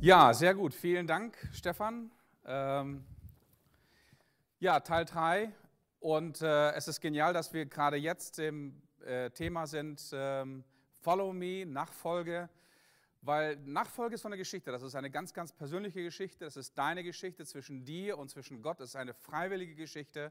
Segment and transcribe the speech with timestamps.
[0.00, 0.72] Ja, sehr gut.
[0.72, 2.12] Vielen Dank, Stefan.
[2.44, 3.04] Ähm,
[4.60, 5.52] ja, Teil 3.
[5.98, 10.62] Und äh, es ist genial, dass wir gerade jetzt im äh, Thema sind, ähm,
[11.00, 12.48] Follow Me, Nachfolge.
[13.22, 14.70] Weil Nachfolge ist so eine Geschichte.
[14.70, 16.44] Das ist eine ganz, ganz persönliche Geschichte.
[16.44, 18.78] Das ist deine Geschichte zwischen dir und zwischen Gott.
[18.78, 20.30] Das ist eine freiwillige Geschichte.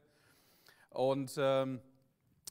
[0.88, 1.82] Und ähm,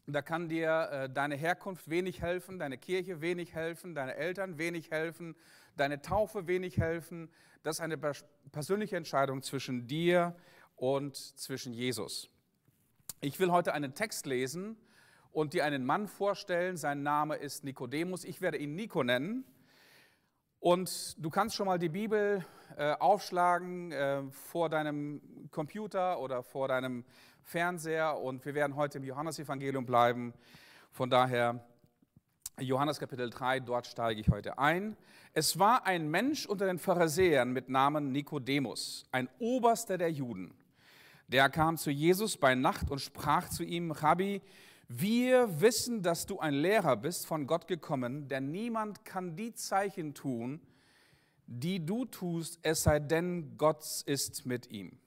[0.07, 4.91] da kann dir äh, deine Herkunft wenig helfen, deine Kirche wenig helfen, deine Eltern wenig
[4.91, 5.35] helfen,
[5.77, 7.29] deine Taufe wenig helfen.
[7.63, 7.97] Das ist eine
[8.51, 10.35] persönliche Entscheidung zwischen dir
[10.75, 12.29] und zwischen Jesus.
[13.21, 14.77] Ich will heute einen Text lesen
[15.31, 16.77] und dir einen Mann vorstellen.
[16.77, 18.23] Sein Name ist Nikodemus.
[18.23, 19.43] Ich werde ihn Nico nennen.
[20.59, 22.45] Und du kannst schon mal die Bibel
[22.77, 27.05] äh, aufschlagen äh, vor deinem Computer oder vor deinem
[27.45, 28.19] Fernseher.
[28.19, 30.33] Und wir werden heute im Johannesevangelium bleiben.
[30.91, 31.63] Von daher
[32.59, 34.97] Johannes Kapitel 3, dort steige ich heute ein.
[35.33, 40.55] Es war ein Mensch unter den Pharisäern mit Namen Nikodemus, ein Oberster der Juden.
[41.27, 44.41] Der kam zu Jesus bei Nacht und sprach zu ihm, Rabbi,
[44.87, 50.13] wir wissen, dass du ein Lehrer bist, von Gott gekommen, denn niemand kann die Zeichen
[50.13, 50.61] tun,
[51.47, 54.97] die du tust, es sei denn, Gott ist mit ihm.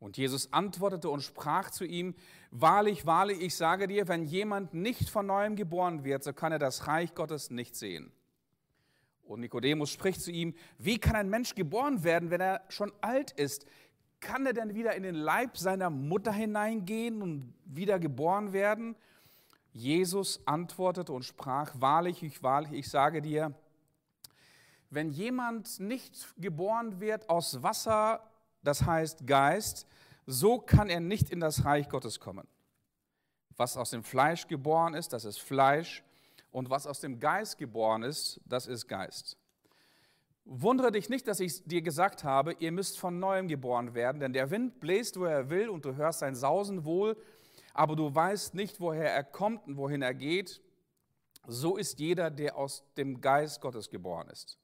[0.00, 2.14] Und Jesus antwortete und sprach zu ihm,
[2.50, 6.58] Wahrlich, wahrlich, ich sage dir, wenn jemand nicht von neuem geboren wird, so kann er
[6.58, 8.10] das Reich Gottes nicht sehen.
[9.22, 13.30] Und Nikodemus spricht zu ihm, wie kann ein Mensch geboren werden, wenn er schon alt
[13.30, 13.64] ist?
[14.18, 18.96] Kann er denn wieder in den Leib seiner Mutter hineingehen und wieder geboren werden?
[19.72, 23.54] Jesus antwortete und sprach, wahrlich, ich, wahrlich, ich sage dir,
[24.90, 28.28] wenn jemand nicht geboren wird aus Wasser,
[28.62, 29.86] das heißt Geist,
[30.26, 32.46] so kann er nicht in das Reich Gottes kommen.
[33.56, 36.02] Was aus dem Fleisch geboren ist, das ist Fleisch.
[36.50, 39.36] Und was aus dem Geist geboren ist, das ist Geist.
[40.44, 44.32] Wundere dich nicht, dass ich dir gesagt habe, ihr müsst von neuem geboren werden, denn
[44.32, 47.16] der Wind bläst, wo er will, und du hörst sein Sausen wohl,
[47.72, 50.60] aber du weißt nicht, woher er kommt und wohin er geht.
[51.46, 54.59] So ist jeder, der aus dem Geist Gottes geboren ist.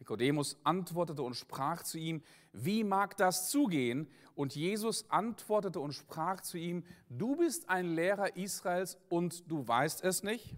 [0.00, 2.22] Nikodemus antwortete und sprach zu ihm,
[2.52, 4.08] wie mag das zugehen?
[4.34, 10.02] Und Jesus antwortete und sprach zu ihm, du bist ein Lehrer Israels und du weißt
[10.02, 10.56] es nicht?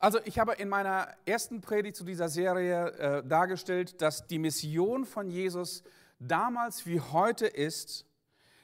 [0.00, 5.04] Also ich habe in meiner ersten Predigt zu dieser Serie äh, dargestellt, dass die Mission
[5.04, 5.84] von Jesus
[6.18, 8.04] damals wie heute ist,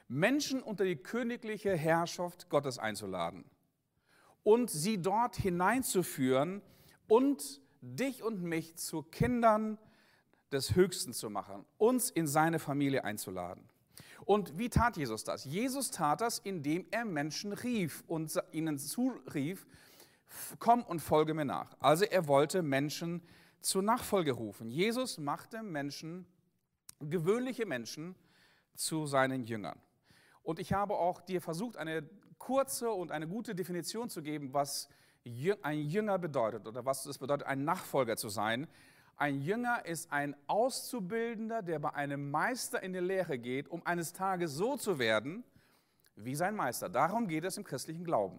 [0.08, 3.44] Menschen unter die königliche Herrschaft Gottes einzuladen
[4.42, 6.60] und sie dort hineinzuführen
[7.08, 9.78] und dich und mich zu Kindern
[10.52, 13.68] des Höchsten zu machen, uns in seine Familie einzuladen.
[14.24, 15.44] Und wie tat Jesus das?
[15.44, 19.66] Jesus tat das, indem er Menschen rief und ihnen zurief,
[20.58, 21.76] komm und folge mir nach.
[21.80, 23.22] Also er wollte Menschen
[23.60, 24.70] zur Nachfolge rufen.
[24.70, 26.26] Jesus machte Menschen,
[27.00, 28.14] gewöhnliche Menschen,
[28.74, 29.78] zu seinen Jüngern.
[30.42, 32.08] Und ich habe auch dir versucht, eine
[32.38, 34.88] kurze und eine gute Definition zu geben, was
[35.62, 38.66] ein Jünger bedeutet oder was es bedeutet, ein Nachfolger zu sein.
[39.16, 44.12] Ein Jünger ist ein Auszubildender, der bei einem Meister in die Lehre geht, um eines
[44.12, 45.44] Tages so zu werden
[46.16, 46.88] wie sein Meister.
[46.88, 48.38] Darum geht es im christlichen Glauben.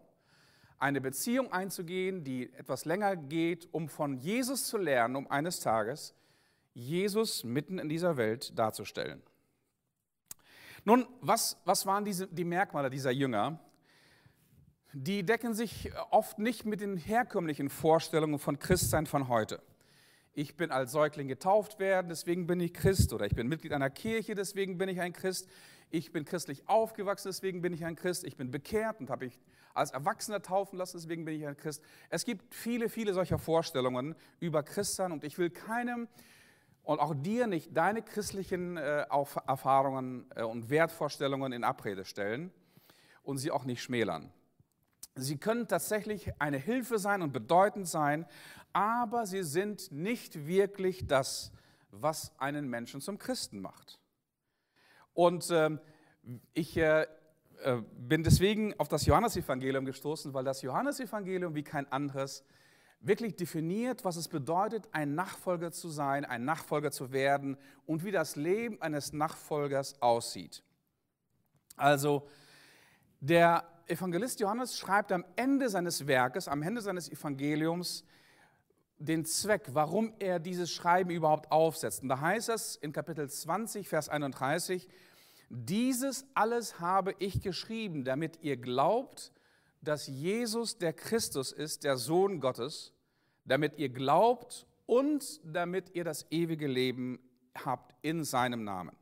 [0.77, 6.13] Eine Beziehung einzugehen, die etwas länger geht, um von Jesus zu lernen, um eines Tages
[6.73, 9.23] Jesus mitten in dieser Welt darzustellen.
[10.83, 13.59] Nun, was, was waren diese, die Merkmale dieser Jünger?
[14.97, 19.61] Die decken sich oft nicht mit den herkömmlichen Vorstellungen von Christsein von heute.
[20.33, 23.11] Ich bin als Säugling getauft werden, deswegen bin ich Christ.
[23.11, 25.49] Oder ich bin Mitglied einer Kirche, deswegen bin ich ein Christ.
[25.89, 28.23] Ich bin christlich aufgewachsen, deswegen bin ich ein Christ.
[28.23, 29.37] Ich bin bekehrt und habe ich
[29.73, 31.83] als Erwachsener taufen lassen, deswegen bin ich ein Christ.
[32.09, 36.07] Es gibt viele, viele solcher Vorstellungen über Christsein und ich will keinem
[36.83, 39.07] und auch dir nicht deine christlichen äh,
[39.45, 42.53] Erfahrungen äh, und Wertvorstellungen in Abrede stellen
[43.23, 44.31] und sie auch nicht schmälern.
[45.15, 48.25] Sie können tatsächlich eine Hilfe sein und bedeutend sein,
[48.73, 51.53] aber sie sind nicht wirklich das,
[51.89, 53.97] was einen Menschen zum Christen macht.
[55.13, 55.77] Und äh,
[56.53, 57.07] ich äh,
[57.97, 62.43] bin deswegen auf das Johannesevangelium gestoßen, weil das Johannesevangelium wie kein anderes
[62.99, 68.11] wirklich definiert, was es bedeutet, ein Nachfolger zu sein, ein Nachfolger zu werden und wie
[68.11, 70.63] das Leben eines Nachfolgers aussieht.
[71.77, 72.27] Also
[73.19, 78.03] der Evangelist Johannes schreibt am Ende seines Werkes, am Ende seines Evangeliums,
[78.97, 82.01] den Zweck, warum er dieses Schreiben überhaupt aufsetzt.
[82.01, 84.87] Und da heißt es in Kapitel 20, Vers 31,
[85.49, 89.31] dieses alles habe ich geschrieben, damit ihr glaubt,
[89.81, 92.93] dass Jesus der Christus ist, der Sohn Gottes,
[93.43, 97.19] damit ihr glaubt und damit ihr das ewige Leben
[97.63, 98.95] habt in seinem Namen.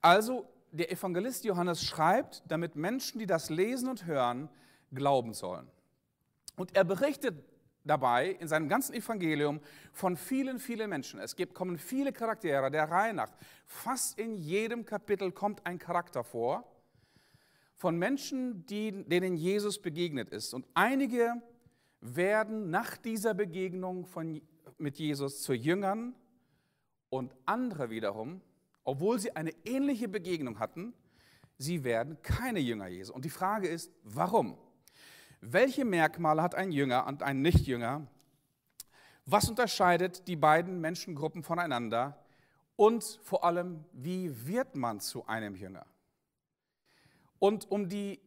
[0.00, 4.48] Also der Evangelist Johannes schreibt, damit Menschen, die das lesen und hören,
[4.92, 5.68] glauben sollen.
[6.56, 7.44] Und er berichtet
[7.84, 9.60] dabei in seinem ganzen Evangelium
[9.92, 11.20] von vielen, vielen Menschen.
[11.20, 13.30] Es gibt, kommen viele Charaktere der Reihe nach.
[13.66, 16.68] Fast in jedem Kapitel kommt ein Charakter vor
[17.76, 20.54] von Menschen, die, denen Jesus begegnet ist.
[20.54, 21.42] Und einige
[22.00, 24.40] werden nach dieser Begegnung von,
[24.78, 26.14] mit Jesus zu Jüngern
[27.10, 28.40] und andere wiederum,
[28.84, 30.94] obwohl sie eine ähnliche Begegnung hatten,
[31.58, 33.12] sie werden keine Jünger Jesu.
[33.12, 34.58] Und die Frage ist, warum?
[35.40, 38.06] Welche Merkmale hat ein Jünger und ein Nichtjünger?
[39.26, 42.18] Was unterscheidet die beiden Menschengruppen voneinander?
[42.76, 45.86] Und vor allem, wie wird man zu einem Jünger?
[47.38, 48.20] Und um, die,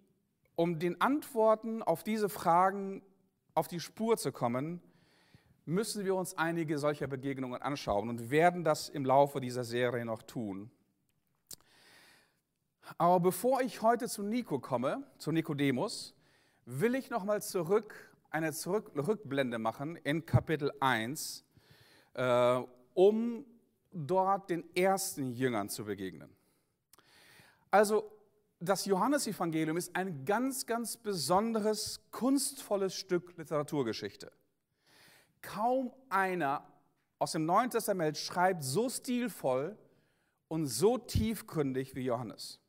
[0.56, 3.02] um den Antworten auf diese Fragen
[3.54, 4.82] auf die Spur zu kommen,
[5.66, 10.22] müssen wir uns einige solcher Begegnungen anschauen und werden das im Laufe dieser Serie noch
[10.22, 10.72] tun.
[12.98, 16.14] Aber bevor ich heute zu Nico komme, zu Nikodemus,
[16.66, 17.96] will ich nochmal zurück,
[18.30, 21.44] eine zurück, Rückblende machen in Kapitel 1,
[22.14, 22.62] äh,
[22.94, 23.46] um
[23.92, 26.30] dort den ersten Jüngern zu begegnen.
[27.72, 28.12] Also
[28.60, 34.32] das Johannesevangelium ist ein ganz, ganz besonderes, kunstvolles Stück Literaturgeschichte.
[35.46, 36.66] Kaum einer
[37.20, 39.78] aus dem Neuen Testament schreibt so stilvoll
[40.48, 42.60] und so tiefgründig wie Johannes.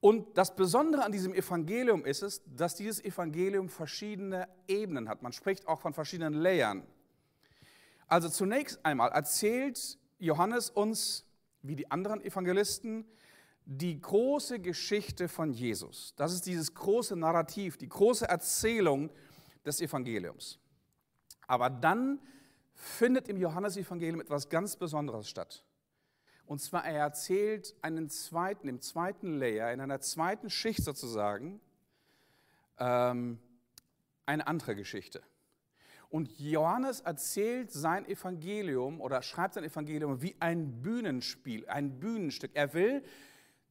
[0.00, 5.22] Und das Besondere an diesem Evangelium ist es, dass dieses Evangelium verschiedene Ebenen hat.
[5.22, 6.84] Man spricht auch von verschiedenen Layern.
[8.08, 11.24] Also zunächst einmal erzählt Johannes uns,
[11.62, 13.04] wie die anderen Evangelisten,
[13.64, 16.14] die große Geschichte von Jesus.
[16.16, 19.10] Das ist dieses große Narrativ, die große Erzählung
[19.64, 20.58] des Evangeliums.
[21.52, 22.18] Aber dann
[22.72, 25.62] findet im Johannesevangelium etwas ganz Besonderes statt.
[26.46, 31.60] Und zwar, er erzählt einen zweiten, im zweiten Layer, in einer zweiten Schicht sozusagen,
[32.78, 33.38] ähm,
[34.24, 35.20] eine andere Geschichte.
[36.08, 42.52] Und Johannes erzählt sein Evangelium oder schreibt sein Evangelium wie ein Bühnenspiel, ein Bühnenstück.
[42.54, 43.04] Er will,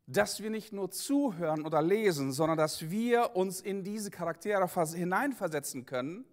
[0.06, 5.88] dass wir nicht nur zuhören oder lesen, sondern dass wir uns in diese Charaktere hineinversetzen
[5.88, 6.26] können,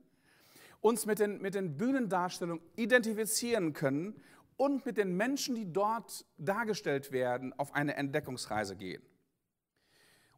[0.81, 4.21] uns mit den, mit den Bühnendarstellungen identifizieren können
[4.57, 9.03] und mit den Menschen, die dort dargestellt werden, auf eine Entdeckungsreise gehen.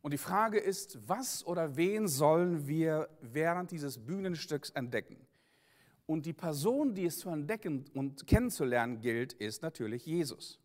[0.03, 5.27] Und die Frage ist, was oder wen sollen wir während dieses Bühnenstücks entdecken?
[6.07, 10.59] Und die Person, die es zu entdecken und kennenzulernen gilt, ist natürlich Jesus.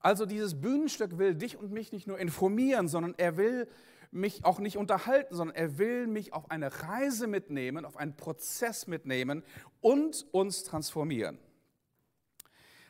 [0.00, 3.68] Also dieses Bühnenstück will dich und mich nicht nur informieren, sondern er will
[4.14, 8.86] mich auch nicht unterhalten, sondern er will mich auf eine Reise mitnehmen, auf einen Prozess
[8.86, 9.42] mitnehmen
[9.80, 11.38] und uns transformieren.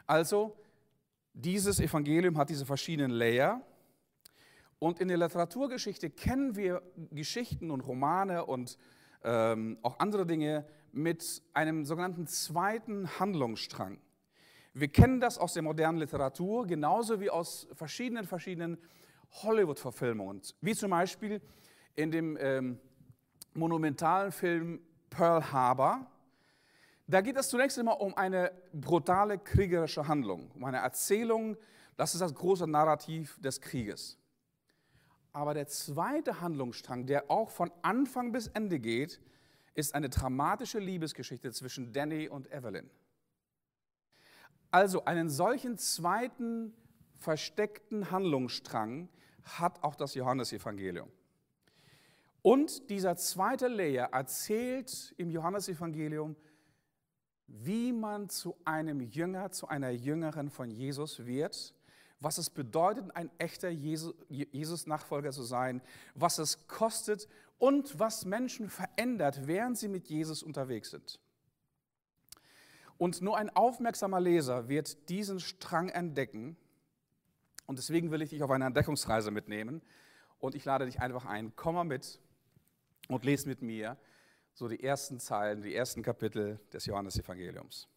[0.06, 0.56] Also,
[1.32, 3.62] dieses Evangelium hat diese verschiedenen Layer.
[4.78, 8.76] Und in der Literaturgeschichte kennen wir Geschichten und Romane und
[9.24, 13.98] ähm, auch andere Dinge mit einem sogenannten zweiten Handlungsstrang.
[14.74, 18.76] Wir kennen das aus der modernen Literatur, genauso wie aus verschiedenen, verschiedenen
[19.42, 20.42] Hollywood-Verfilmungen.
[20.60, 21.40] Wie zum Beispiel
[21.96, 22.78] in dem ähm,
[23.54, 26.10] monumentalen Film Pearl Harbor
[27.06, 31.56] da geht es zunächst immer um eine brutale kriegerische Handlung, um eine Erzählung,
[31.96, 34.18] das ist das große Narrativ des Krieges.
[35.32, 39.20] Aber der zweite Handlungsstrang, der auch von Anfang bis Ende geht,
[39.74, 42.88] ist eine dramatische Liebesgeschichte zwischen Danny und Evelyn.
[44.70, 46.72] Also einen solchen zweiten
[47.18, 49.08] versteckten Handlungsstrang
[49.44, 51.10] hat auch das Johannesevangelium.
[52.42, 56.36] Und dieser zweite Layer erzählt im Johannesevangelium
[57.46, 61.74] wie man zu einem Jünger, zu einer Jüngerin von Jesus wird,
[62.20, 65.82] was es bedeutet, ein echter Jesus-Nachfolger zu sein,
[66.14, 71.20] was es kostet und was Menschen verändert, während sie mit Jesus unterwegs sind.
[72.96, 76.56] Und nur ein aufmerksamer Leser wird diesen Strang entdecken.
[77.66, 79.82] Und deswegen will ich dich auf eine Entdeckungsreise mitnehmen.
[80.38, 82.20] Und ich lade dich einfach ein, komm mal mit
[83.08, 83.96] und lese mit mir
[84.52, 87.88] so die ersten Zeilen, die ersten Kapitel des Johannesevangeliums.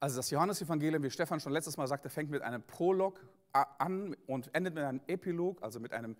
[0.00, 3.20] Also das Johannesevangelium, wie Stefan schon letztes Mal sagte, fängt mit einem Prolog
[3.52, 6.16] an und endet mit einem Epilog, also mit einem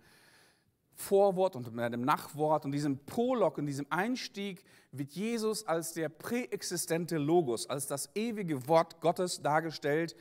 [0.93, 2.65] Vorwort und mit einem Nachwort.
[2.65, 8.67] Und diesem Prolog und diesem Einstieg wird Jesus als der präexistente Logos, als das ewige
[8.67, 10.15] Wort Gottes dargestellt.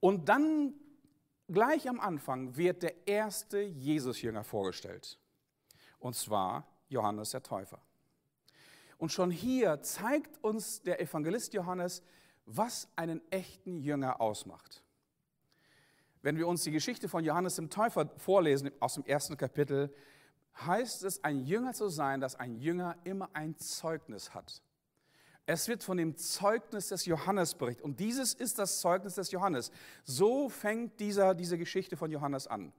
[0.00, 0.74] Und dann
[1.48, 5.18] gleich am Anfang wird der erste Jesusjünger vorgestellt.
[5.98, 7.80] Und zwar Johannes der Täufer.
[8.98, 12.02] Und schon hier zeigt uns der Evangelist Johannes,
[12.46, 14.82] was einen echten Jünger ausmacht.
[16.22, 19.94] Wenn wir uns die Geschichte von Johannes dem Täufer vorlesen aus dem ersten Kapitel,
[20.56, 24.62] heißt es, ein Jünger zu sein, dass ein Jünger immer ein Zeugnis hat.
[25.46, 27.84] Es wird von dem Zeugnis des Johannes berichtet.
[27.84, 29.70] Und dieses ist das Zeugnis des Johannes.
[30.04, 32.72] So fängt dieser, diese Geschichte von Johannes an.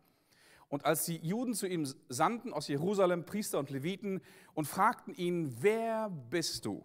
[0.68, 4.22] Und als die Juden zu ihm sandten aus Jerusalem, Priester und Leviten,
[4.56, 6.84] und fragten ihn, wer bist du?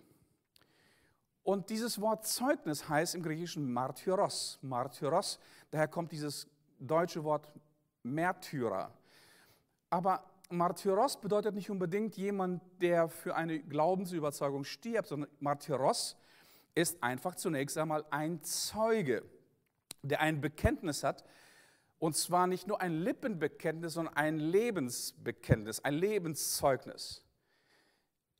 [1.42, 4.58] Und dieses Wort Zeugnis heißt im Griechischen Martyros.
[4.60, 5.38] Martyros,
[5.70, 6.46] daher kommt dieses
[6.78, 7.50] deutsche Wort
[8.02, 8.92] Märtyrer.
[9.88, 16.16] Aber Martyros bedeutet nicht unbedingt jemand, der für eine Glaubensüberzeugung stirbt, sondern Martyros
[16.74, 19.22] ist einfach zunächst einmal ein Zeuge,
[20.02, 21.24] der ein Bekenntnis hat,
[21.98, 27.22] und zwar nicht nur ein Lippenbekenntnis, sondern ein Lebensbekenntnis, ein Lebenszeugnis.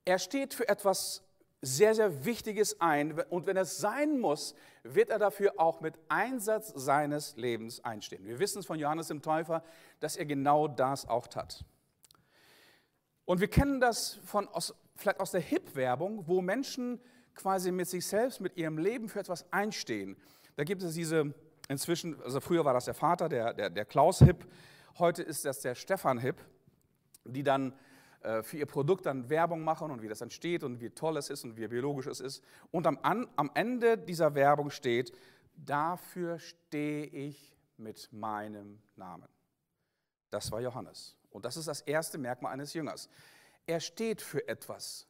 [0.05, 1.23] Er steht für etwas
[1.63, 6.73] sehr, sehr Wichtiges ein und wenn es sein muss, wird er dafür auch mit Einsatz
[6.75, 8.25] seines Lebens einstehen.
[8.25, 9.63] Wir wissen es von Johannes dem Täufer,
[10.01, 11.65] dass er genau das auch tat.
[13.31, 17.01] Und wir kennen das von aus, vielleicht aus der Hip-Werbung, wo Menschen
[17.37, 20.17] quasi mit sich selbst, mit ihrem Leben für etwas einstehen.
[20.57, 21.33] Da gibt es diese
[21.69, 24.49] inzwischen, also früher war das der Vater, der, der, der Klaus Hipp,
[24.99, 26.45] heute ist das der Stefan Hipp,
[27.25, 27.73] die dann
[28.23, 31.31] äh, für ihr Produkt dann Werbung machen und wie das entsteht und wie toll es
[31.31, 32.43] ist und wie biologisch es ist.
[32.73, 32.99] Und am,
[33.37, 35.17] am Ende dieser Werbung steht,
[35.55, 39.29] dafür stehe ich mit meinem Namen.
[40.31, 41.20] Das war Johannes.
[41.31, 43.09] Und das ist das erste Merkmal eines Jüngers.
[43.67, 45.07] Er steht für etwas.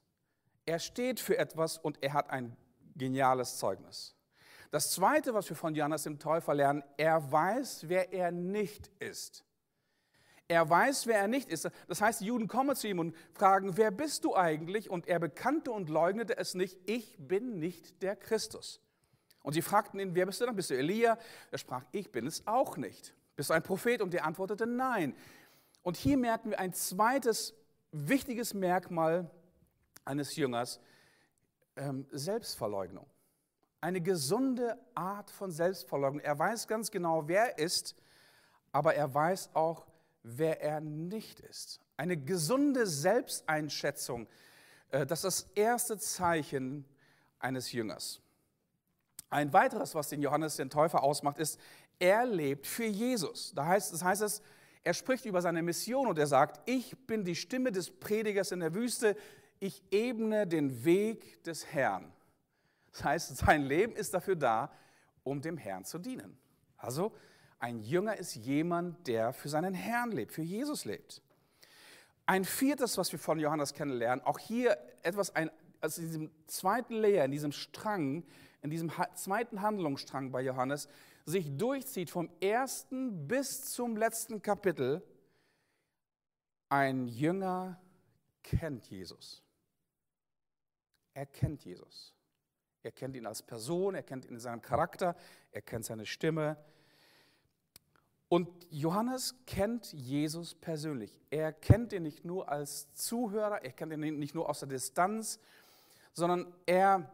[0.67, 2.57] Er steht für etwas und er hat ein
[2.95, 4.15] geniales Zeugnis.
[4.71, 9.45] Das Zweite, was wir von Johannes dem Täufer lernen, er weiß, wer er nicht ist.
[10.47, 11.69] Er weiß, wer er nicht ist.
[11.89, 14.91] Das heißt, die Juden kommen zu ihm und fragen, wer bist du eigentlich?
[14.91, 18.81] Und er bekannte und leugnete es nicht, ich bin nicht der Christus.
[19.43, 20.57] Und sie fragten ihn, wer bist du dann?
[20.57, 21.19] Bist du Elia?
[21.51, 23.15] Er sprach, ich bin es auch nicht.
[23.37, 24.03] Bist du ein Prophet?
[24.03, 25.17] Und er antwortete, nein.
[25.83, 27.55] Und hier merken wir ein zweites
[27.93, 29.31] wichtiges Merkmal
[30.05, 30.81] eines Jüngers,
[31.77, 33.07] ähm, Selbstverleugnung
[33.81, 36.21] eine gesunde Art von Selbstverleugnung.
[36.21, 37.95] Er weiß ganz genau, wer er ist,
[38.73, 39.87] aber er weiß auch,
[40.23, 41.81] wer er nicht ist.
[41.97, 44.27] Eine gesunde Selbsteinschätzung,
[44.91, 46.85] äh, das ist das erste Zeichen
[47.39, 48.21] eines Jüngers.
[49.31, 51.59] Ein weiteres, was den Johannes den Täufer ausmacht, ist,
[51.99, 53.53] er lebt für Jesus.
[53.55, 54.43] Da heißt, das heißt es,
[54.83, 58.61] er spricht über seine Mission und er sagt, ich bin die Stimme des Predigers in
[58.61, 59.17] der Wüste,
[59.59, 62.11] ich ebne den Weg des Herrn.
[62.93, 64.73] Das heißt, sein Leben ist dafür da,
[65.23, 66.39] um dem Herrn zu dienen.
[66.77, 67.13] Also
[67.59, 71.23] ein Jünger ist jemand, der für seinen Herrn lebt, für Jesus lebt.
[72.25, 76.95] Ein viertes, was wir von Johannes kennenlernen, auch hier etwas, ein, also in diesem zweiten
[76.95, 78.25] Layer, in diesem Strang,
[78.63, 80.89] in diesem zweiten Handlungsstrang bei Johannes,
[81.31, 85.03] sich durchzieht vom ersten bis zum letzten Kapitel.
[86.69, 87.81] Ein Jünger
[88.43, 89.43] kennt Jesus.
[91.15, 92.15] Er kennt Jesus.
[92.83, 95.15] Er kennt ihn als Person, er kennt ihn in seinem Charakter,
[95.53, 96.57] er kennt seine Stimme.
[98.29, 101.21] Und Johannes kennt Jesus persönlich.
[101.31, 105.41] Er kennt ihn nicht nur als Zuhörer, er kennt ihn nicht nur aus der Distanz,
[106.13, 107.11] sondern er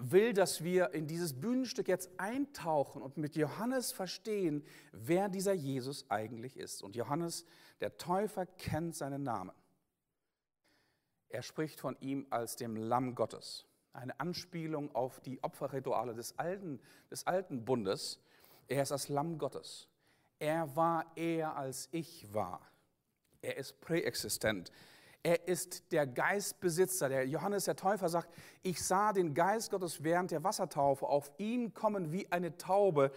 [0.00, 6.10] will, dass wir in dieses Bühnenstück jetzt eintauchen und mit Johannes verstehen, wer dieser Jesus
[6.10, 6.82] eigentlich ist.
[6.82, 7.44] Und Johannes,
[7.80, 9.52] der Täufer, kennt seinen Namen.
[11.28, 16.80] Er spricht von ihm als dem Lamm Gottes eine Anspielung auf die Opferrituale des alten,
[17.10, 18.20] des alten Bundes.
[18.68, 19.88] Er ist das Lamm Gottes.
[20.38, 22.60] Er war eher als ich war.
[23.42, 24.70] Er ist präexistent.
[25.22, 27.08] Er ist der Geistbesitzer.
[27.08, 28.28] Der Johannes der Täufer sagt,
[28.62, 33.12] ich sah den Geist Gottes während der Wassertaufe auf ihn kommen wie eine Taube.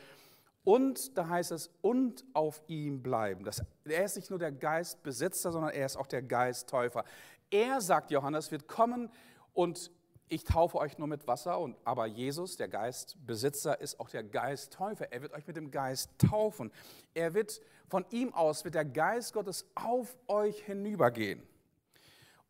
[0.65, 3.43] Und da heißt es, und auf ihm bleiben.
[3.43, 7.05] Das, er ist nicht nur der Geistbesitzer, sondern er ist auch der Geisttäufer.
[7.49, 9.09] Er, sagt Johannes, wird kommen
[9.53, 9.91] und
[10.29, 15.11] ich taufe euch nur mit Wasser, und, aber Jesus, der Geistbesitzer, ist auch der Geisttäufer.
[15.11, 16.71] Er wird euch mit dem Geist taufen.
[17.13, 21.43] Er wird von ihm aus, wird der Geist Gottes auf euch hinübergehen.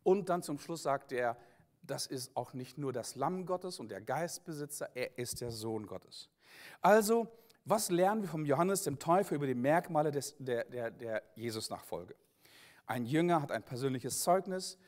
[0.04, 1.36] Und dann zum Schluss sagt er,
[1.82, 5.86] das ist auch nicht nur das Lamm Gottes und der Geistbesitzer, er ist der Sohn
[5.86, 6.30] Gottes.
[6.80, 7.26] Also,
[7.64, 12.14] was lernen wir vom Johannes dem Täufer über die Merkmale des, der, der, der Jesus-Nachfolge?
[12.86, 14.78] Ein Jünger hat ein persönliches Zeugnis,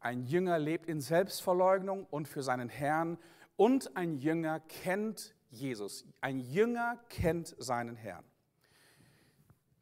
[0.00, 3.16] ein Jünger lebt in Selbstverleugnung und für seinen Herrn.
[3.56, 6.04] Und ein Jünger kennt Jesus.
[6.20, 8.24] Ein Jünger kennt seinen Herrn.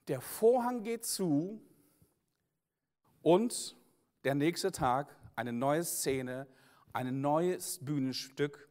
[0.07, 1.61] Der Vorhang geht zu
[3.23, 3.77] und
[4.25, 6.47] der nächste Tag eine neue Szene.
[6.95, 8.69] ein neues Bühnenstück.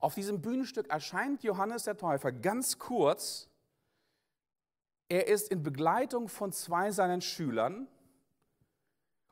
[0.00, 3.48] Auf diesem Bühnenstück erscheint Johannes der Täufer ganz kurz.
[5.08, 7.88] Er ist in Begleitung von zwei seinen Schülern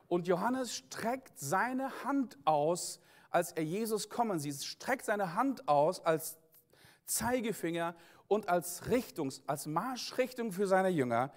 [0.08, 6.00] und Johannes streckt seine Hand aus, als er Jesus kommen sieht, streckt seine Hand aus
[6.00, 6.38] als
[7.04, 7.94] Zeigefinger
[8.28, 11.32] und als Richtungs, als Marschrichtung für seine Jünger.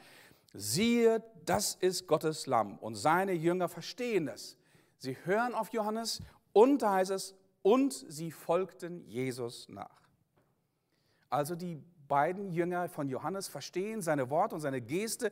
[0.60, 2.80] Siehe, das ist Gottes Lamm.
[2.80, 4.58] Und seine Jünger verstehen das.
[4.98, 6.22] Sie hören auf Johannes
[6.52, 10.10] und da heißt es, und sie folgten Jesus nach.
[11.30, 15.32] Also die beiden Jünger von Johannes verstehen seine Worte und seine Geste.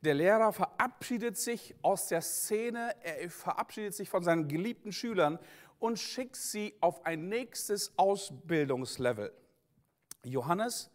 [0.00, 5.38] Der Lehrer verabschiedet sich aus der Szene, er verabschiedet sich von seinen geliebten Schülern
[5.78, 9.32] und schickt sie auf ein nächstes Ausbildungslevel.
[10.24, 10.90] Johannes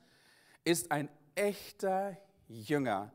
[0.65, 2.17] ist ein echter
[2.47, 3.13] Jünger,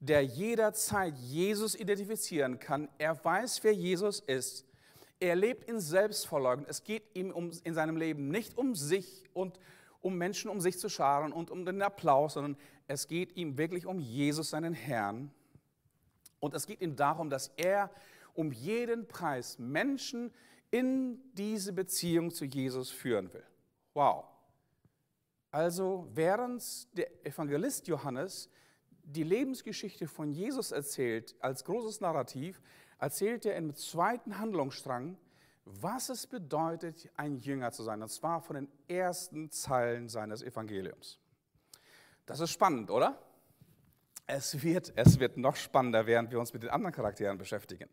[0.00, 2.88] der jederzeit Jesus identifizieren kann.
[2.98, 4.64] Er weiß, wer Jesus ist.
[5.18, 6.66] Er lebt in Selbstverleugnung.
[6.68, 9.58] Es geht ihm um, in seinem Leben nicht um sich und
[10.02, 13.86] um Menschen um sich zu scharen und um den Applaus, sondern es geht ihm wirklich
[13.86, 15.32] um Jesus, seinen Herrn.
[16.38, 17.90] Und es geht ihm darum, dass er
[18.34, 20.32] um jeden Preis Menschen
[20.70, 23.44] in diese Beziehung zu Jesus führen will.
[23.94, 24.24] Wow.
[25.50, 26.62] Also während
[26.96, 28.50] der Evangelist Johannes
[29.06, 32.60] die Lebensgeschichte von Jesus erzählt als großes Narrativ,
[32.98, 35.16] erzählt er im zweiten Handlungsstrang,
[35.64, 38.02] was es bedeutet, ein Jünger zu sein.
[38.02, 41.18] Und zwar von den ersten Zeilen seines Evangeliums.
[42.24, 43.18] Das ist spannend, oder?
[44.26, 47.88] Es wird, es wird noch spannender, während wir uns mit den anderen Charakteren beschäftigen.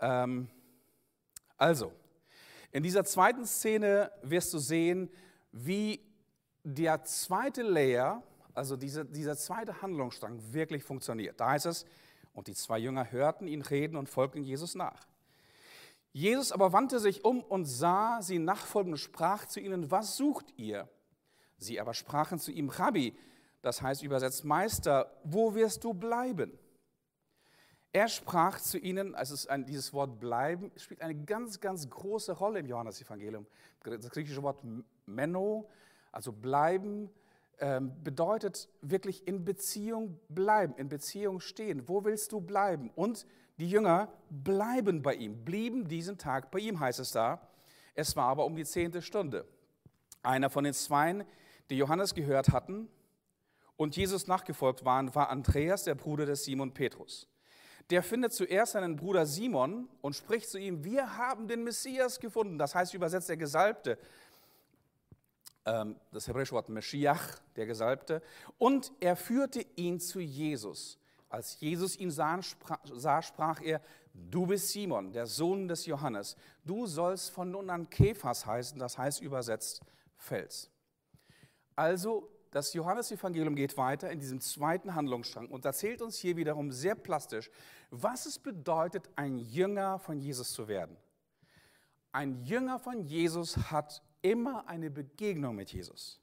[0.00, 0.48] Ähm,
[1.56, 1.92] also,
[2.70, 5.10] in dieser zweiten Szene wirst du sehen,
[5.52, 6.00] wie
[6.62, 8.22] der zweite Layer,
[8.54, 11.40] also diese, dieser zweite Handlungsstrang wirklich funktioniert.
[11.40, 11.84] Da heißt es,
[12.32, 15.06] und die zwei Jünger hörten ihn reden und folgten Jesus nach.
[16.12, 20.52] Jesus aber wandte sich um und sah sie nachfolgen und sprach zu ihnen, was sucht
[20.56, 20.88] ihr?
[21.58, 23.16] Sie aber sprachen zu ihm, Rabbi,
[23.62, 26.56] das heißt übersetzt Meister, wo wirst du bleiben?
[27.92, 32.58] Er sprach zu ihnen, also ein, dieses Wort bleiben spielt eine ganz, ganz große Rolle
[32.58, 33.46] im Johannesevangelium.
[33.82, 34.64] Das griechische Wort
[35.06, 35.68] Menno,
[36.10, 37.08] also bleiben,
[37.58, 41.88] bedeutet wirklich in Beziehung bleiben, in Beziehung stehen.
[41.88, 42.90] Wo willst du bleiben?
[42.94, 43.26] Und
[43.58, 47.48] die Jünger bleiben bei ihm, blieben diesen Tag bei ihm, heißt es da.
[47.94, 49.46] Es war aber um die zehnte Stunde.
[50.22, 51.24] Einer von den Zweien,
[51.70, 52.88] die Johannes gehört hatten
[53.76, 57.28] und Jesus nachgefolgt waren, war Andreas, der Bruder des Simon Petrus
[57.90, 62.58] der findet zuerst seinen Bruder Simon und spricht zu ihm, wir haben den Messias gefunden.
[62.58, 63.98] Das heißt übersetzt der Gesalbte.
[65.66, 68.22] Ähm, das hebräische Wort Meshiach, der Gesalbte.
[68.58, 70.98] Und er führte ihn zu Jesus.
[71.28, 73.80] Als Jesus ihn sah, sprach er,
[74.12, 76.36] du bist Simon, der Sohn des Johannes.
[76.64, 79.80] Du sollst von nun an Kephas heißen, das heißt übersetzt
[80.16, 80.70] Fels.
[81.74, 86.94] Also das Johannesevangelium geht weiter in diesem zweiten Handlungsstrang und erzählt uns hier wiederum sehr
[86.94, 87.50] plastisch,
[87.90, 90.96] was es bedeutet, ein Jünger von Jesus zu werden.
[92.14, 96.20] Ein Jünger von Jesus hat immer eine Begegnung mit Jesus.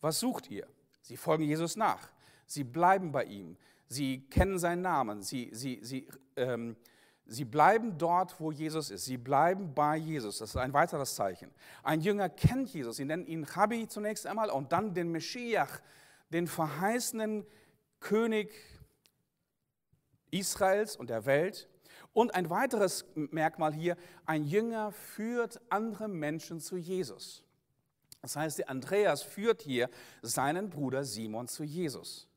[0.00, 0.68] Was sucht ihr?
[1.00, 2.08] Sie folgen Jesus nach.
[2.46, 3.56] Sie bleiben bei ihm.
[3.88, 5.22] Sie kennen seinen Namen.
[5.22, 6.76] Sie, sie, sie ähm,
[7.24, 9.04] Sie bleiben dort, wo Jesus ist.
[9.04, 10.38] Sie bleiben bei Jesus.
[10.38, 11.50] Das ist ein weiteres Zeichen.
[11.82, 12.96] Ein Jünger kennt Jesus.
[12.96, 15.80] Sie nennen ihn Rabbi zunächst einmal und dann den Meschiach,
[16.30, 17.46] den verheißenen
[18.00, 18.52] König
[20.30, 21.68] Israels und der Welt.
[22.12, 23.96] Und ein weiteres Merkmal hier,
[24.26, 27.42] ein Jünger führt andere Menschen zu Jesus.
[28.20, 29.88] Das heißt, der Andreas führt hier
[30.20, 32.28] seinen Bruder Simon zu Jesus.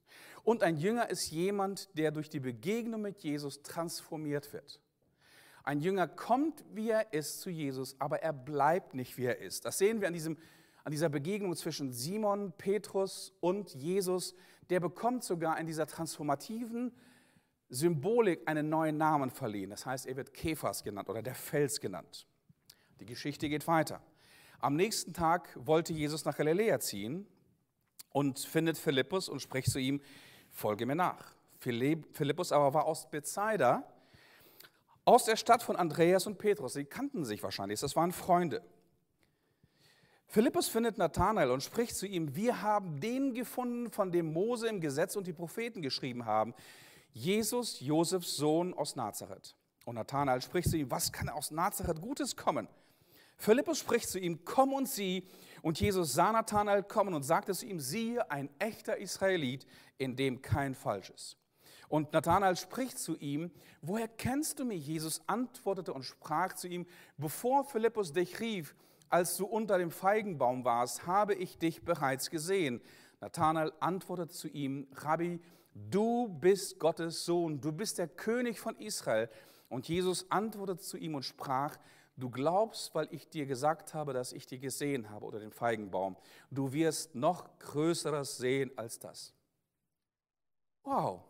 [0.44, 4.80] Und ein Jünger ist jemand, der durch die Begegnung mit Jesus transformiert wird.
[5.64, 9.66] Ein Jünger kommt, wie er ist, zu Jesus, aber er bleibt nicht, wie er ist.
[9.66, 10.38] Das sehen wir an, diesem,
[10.84, 14.36] an dieser Begegnung zwischen Simon, Petrus und Jesus.
[14.70, 16.92] Der bekommt sogar in dieser transformativen
[17.70, 19.70] Symbolik einen neuen Namen verliehen.
[19.70, 22.28] Das heißt, er wird Kephas genannt oder der Fels genannt.
[23.00, 24.02] Die Geschichte geht weiter.
[24.60, 27.28] Am nächsten Tag wollte Jesus nach Galiläa ziehen
[28.12, 30.02] und findet Philippus und spricht zu ihm,
[30.52, 31.36] folge mir nach.
[31.60, 33.84] Philippus aber war aus Bethsaida,
[35.04, 36.74] aus der Stadt von Andreas und Petrus.
[36.74, 38.64] Sie kannten sich wahrscheinlich, das waren Freunde.
[40.28, 44.82] Philippus findet Nathanael und spricht zu ihm, wir haben den gefunden, von dem Mose im
[44.82, 46.54] Gesetz und die Propheten geschrieben haben,
[47.16, 49.56] Jesus, Josefs Sohn aus Nazareth.
[49.86, 52.68] Und Nathanael spricht zu ihm, was kann aus Nazareth Gutes kommen?
[53.38, 55.26] Philippus spricht zu ihm, komm und sieh.
[55.62, 59.66] Und Jesus sah Nathanael kommen und sagte zu ihm, siehe, ein echter Israelit,
[59.98, 61.38] in dem kein Falsch ist.
[61.88, 63.50] Und Nathanael spricht zu ihm,
[63.82, 64.86] woher kennst du mich?
[64.86, 68.76] Jesus antwortete und sprach zu ihm, bevor Philippus dich rief,
[69.10, 72.82] als du unter dem Feigenbaum warst, habe ich dich bereits gesehen.
[73.22, 75.40] Nathanael antwortete zu ihm, Rabbi,
[75.76, 79.30] du bist Gottes Sohn, du bist der König von Israel.
[79.70, 81.78] Und Jesus antwortete zu ihm und sprach,
[82.18, 86.16] du glaubst, weil ich dir gesagt habe, dass ich dich gesehen habe unter dem Feigenbaum.
[86.50, 89.34] Du wirst noch Größeres sehen als das.
[90.84, 91.22] Wow,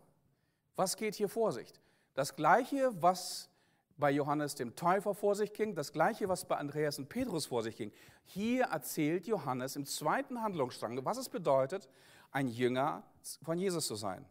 [0.76, 1.74] was geht hier vor sich?
[2.14, 3.50] Das gleiche, was
[3.98, 7.64] bei Johannes dem Täufer vor sich ging, das gleiche, was bei Andreas und Petrus vor
[7.64, 7.92] sich ging.
[8.26, 11.88] Hier erzählt Johannes im zweiten Handlungsstrang, was es bedeutet,
[12.32, 13.04] ein Jünger
[13.42, 14.26] von Jesus zu sein.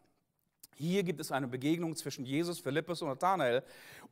[0.77, 3.63] Hier gibt es eine Begegnung zwischen Jesus, Philippus und Nathanael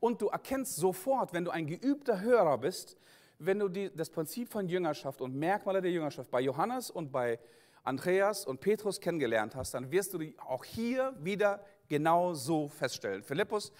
[0.00, 2.96] und du erkennst sofort, wenn du ein geübter Hörer bist,
[3.38, 7.38] wenn du die, das Prinzip von Jüngerschaft und Merkmale der Jüngerschaft bei Johannes und bei
[7.84, 13.22] Andreas und Petrus kennengelernt hast, dann wirst du die auch hier wieder genau so feststellen.
[13.22, 13.72] Philippus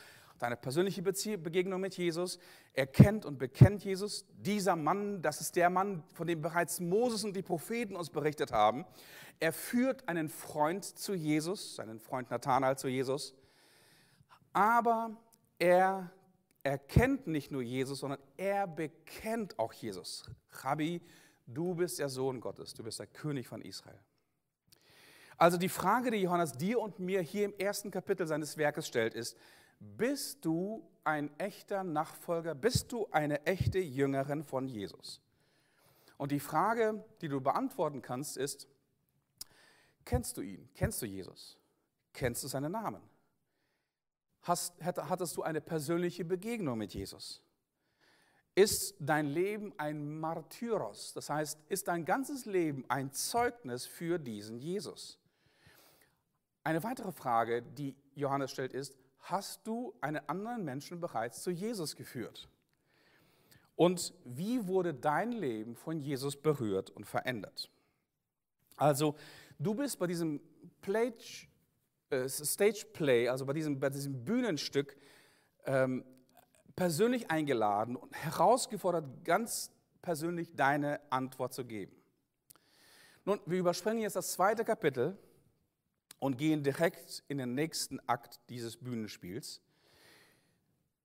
[0.43, 2.39] deine persönliche Begegnung mit Jesus.
[2.73, 4.27] Er kennt und bekennt Jesus.
[4.33, 8.51] Dieser Mann, das ist der Mann, von dem bereits Moses und die Propheten uns berichtet
[8.51, 8.85] haben.
[9.39, 13.35] Er führt einen Freund zu Jesus, seinen Freund Nathanael zu Jesus.
[14.53, 15.17] Aber
[15.59, 16.11] er
[16.65, 20.29] erkennt nicht nur Jesus, sondern er bekennt auch Jesus.
[20.51, 21.03] Rabbi,
[21.47, 23.99] du bist der Sohn Gottes, du bist der König von Israel.
[25.39, 29.15] Also die Frage, die Johannes dir und mir hier im ersten Kapitel seines Werkes stellt,
[29.15, 29.37] ist,
[29.81, 32.55] bist du ein echter Nachfolger?
[32.55, 35.21] Bist du eine echte Jüngerin von Jesus?
[36.17, 38.69] Und die Frage, die du beantworten kannst, ist,
[40.05, 40.69] kennst du ihn?
[40.75, 41.59] Kennst du Jesus?
[42.13, 43.03] Kennst du seinen Namen?
[44.43, 47.43] Hast, hattest du eine persönliche Begegnung mit Jesus?
[48.55, 51.13] Ist dein Leben ein Martyros?
[51.15, 55.19] Das heißt, ist dein ganzes Leben ein Zeugnis für diesen Jesus?
[56.63, 61.97] Eine weitere Frage, die Johannes stellt, ist, hast du einen anderen Menschen bereits zu Jesus
[61.97, 62.49] geführt?
[63.77, 67.71] Und wie wurde dein Leben von Jesus berührt und verändert?
[68.77, 69.17] Also,
[69.59, 70.41] du bist bei diesem
[70.81, 71.13] Play,
[72.11, 74.97] äh, Stage Play, also bei diesem, bei diesem Bühnenstück,
[75.65, 76.05] ähm,
[76.77, 81.95] persönlich eingeladen und herausgefordert, ganz persönlich deine Antwort zu geben.
[83.25, 85.17] Nun, wir überspringen jetzt das zweite Kapitel
[86.23, 89.61] und gehen direkt in den nächsten Akt dieses Bühnenspiels.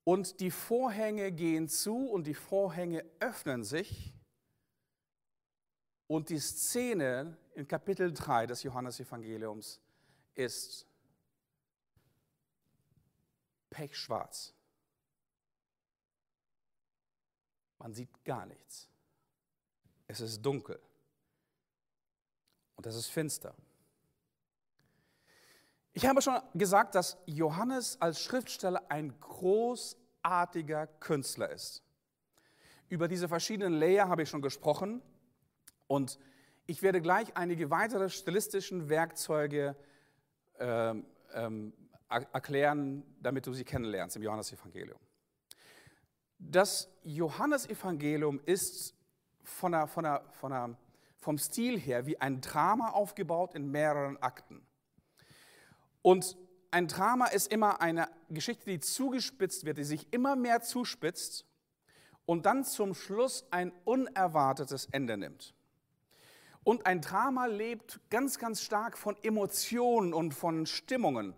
[0.03, 4.13] Und die Vorhänge gehen zu und die Vorhänge öffnen sich.
[6.05, 9.81] Und die Szene in Kapitel 3 des Johannesevangeliums
[10.35, 10.85] ist
[13.71, 14.53] pechschwarz.
[17.79, 18.87] Man sieht gar nichts.
[20.05, 20.79] Es ist dunkel.
[22.75, 23.55] Und es ist finster.
[25.97, 31.81] Ich habe schon gesagt, dass Johannes als Schriftsteller ein großartiger Künstler ist.
[32.87, 35.01] Über diese verschiedenen Layer habe ich schon gesprochen
[35.87, 36.19] und
[36.67, 39.75] ich werde gleich einige weitere stilistischen Werkzeuge
[40.59, 41.73] ähm, ähm,
[42.07, 44.99] erklären, damit du sie kennenlernst im Johannesevangelium.
[46.37, 48.93] Das Johannesevangelium ist
[49.41, 50.77] von der, von der, von der,
[51.17, 54.66] vom Stil her wie ein Drama aufgebaut in mehreren Akten.
[56.07, 56.37] Und
[56.71, 61.43] ein Drama ist immer eine Geschichte, die zugespitzt wird, die sich immer mehr zuspitzt
[62.25, 65.53] und dann zum Schluss ein unerwartetes Ende nimmt.
[66.63, 71.33] Und ein Drama lebt ganz, ganz stark von Emotionen und von Stimmungen.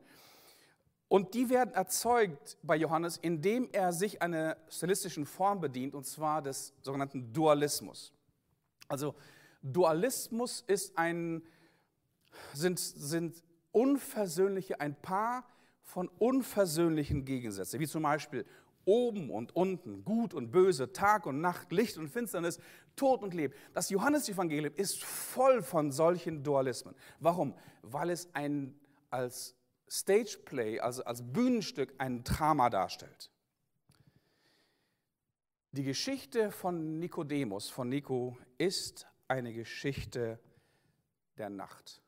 [1.07, 6.43] Und die werden erzeugt bei Johannes, indem er sich einer stilistischen Form bedient, und zwar
[6.43, 8.13] des sogenannten Dualismus.
[8.87, 9.15] Also
[9.63, 11.41] Dualismus ist ein,
[12.53, 15.45] sind, sind unversöhnliche, ein Paar
[15.83, 18.45] von unversöhnlichen Gegensätzen, wie zum Beispiel
[18.85, 22.59] oben und unten, gut und böse, Tag und Nacht, Licht und Finsternis,
[22.95, 23.53] Tod und Leben.
[23.73, 26.95] Das Johannesevangelium ist voll von solchen Dualismen.
[27.19, 27.55] Warum?
[27.81, 28.79] Weil es ein,
[29.09, 29.55] als
[29.87, 33.31] Stageplay, also als Bühnenstück, ein Drama darstellt.
[35.71, 40.39] Die Geschichte von Nikodemus, von Nico, ist eine Geschichte
[41.37, 42.01] der Nacht.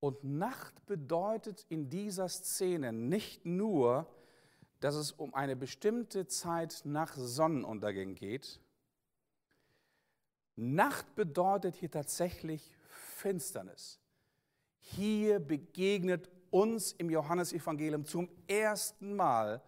[0.00, 4.06] Und Nacht bedeutet in dieser Szene nicht nur,
[4.80, 8.60] dass es um eine bestimmte Zeit nach Sonnenuntergang geht.
[10.56, 14.00] Nacht bedeutet hier tatsächlich Finsternis.
[14.78, 19.62] Hier begegnet uns im Johannesevangelium zum ersten Mal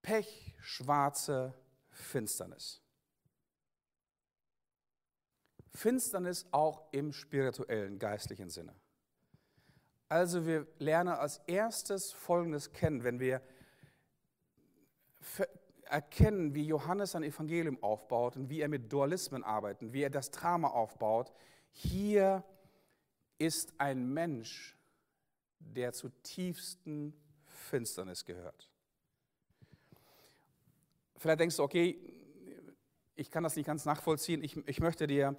[0.00, 1.54] pechschwarze
[1.90, 2.80] Finsternis.
[5.78, 8.74] Finsternis auch im spirituellen, geistlichen Sinne.
[10.08, 13.40] Also wir lernen als erstes Folgendes kennen, wenn wir
[15.84, 20.32] erkennen, wie Johannes sein Evangelium aufbaut und wie er mit Dualismen arbeitet, wie er das
[20.32, 21.32] Drama aufbaut.
[21.70, 22.44] Hier
[23.38, 24.76] ist ein Mensch,
[25.60, 27.14] der zur tiefsten
[27.44, 28.68] Finsternis gehört.
[31.16, 31.98] Vielleicht denkst du, okay,
[33.14, 34.42] ich kann das nicht ganz nachvollziehen.
[34.42, 35.38] Ich, ich möchte dir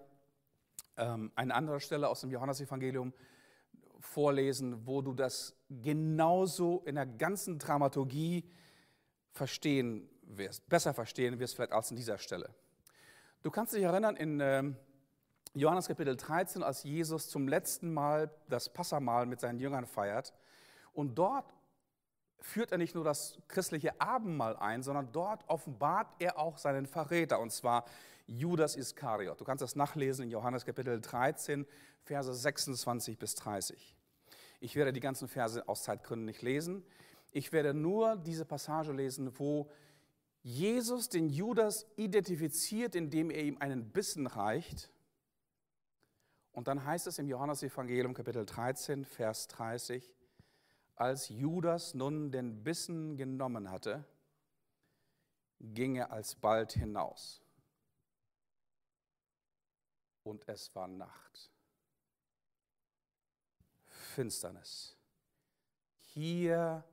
[0.99, 3.13] ähm, eine andere Stelle aus dem Johannesevangelium
[3.99, 8.49] vorlesen, wo du das genauso in der ganzen Dramaturgie
[9.31, 12.49] verstehen wirst, besser verstehen wirst vielleicht als an dieser Stelle.
[13.41, 14.75] Du kannst dich erinnern in ähm,
[15.53, 20.33] Johannes Kapitel 13, als Jesus zum letzten Mal das Passamahl mit seinen Jüngern feiert.
[20.93, 21.53] Und dort
[22.41, 27.39] führt er nicht nur das christliche Abendmahl ein, sondern dort offenbart er auch seinen Verräter,
[27.39, 27.85] und zwar
[28.30, 29.42] Judas Iskariot.
[29.42, 31.65] Du kannst das nachlesen in Johannes Kapitel 13,
[32.04, 33.96] Verse 26 bis 30.
[34.60, 36.84] Ich werde die ganzen Verse aus Zeitgründen nicht lesen.
[37.32, 39.72] Ich werde nur diese Passage lesen, wo
[40.44, 44.92] Jesus den Judas identifiziert, indem er ihm einen Bissen reicht.
[46.52, 50.15] Und dann heißt es im Johannesevangelium Kapitel 13, Vers 30,
[50.96, 54.06] als Judas nun den Bissen genommen hatte,
[55.60, 57.42] ging er alsbald hinaus.
[60.30, 61.50] Und es war Nacht.
[63.88, 64.96] Finsternis.
[66.13, 66.84] Hier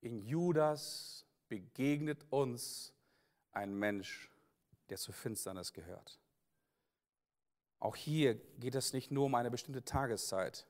[0.00, 2.94] in Judas begegnet uns
[3.52, 4.30] ein Mensch,
[4.88, 6.18] der zur Finsternis gehört.
[7.78, 10.66] Auch hier geht es nicht nur um eine bestimmte Tageszeit.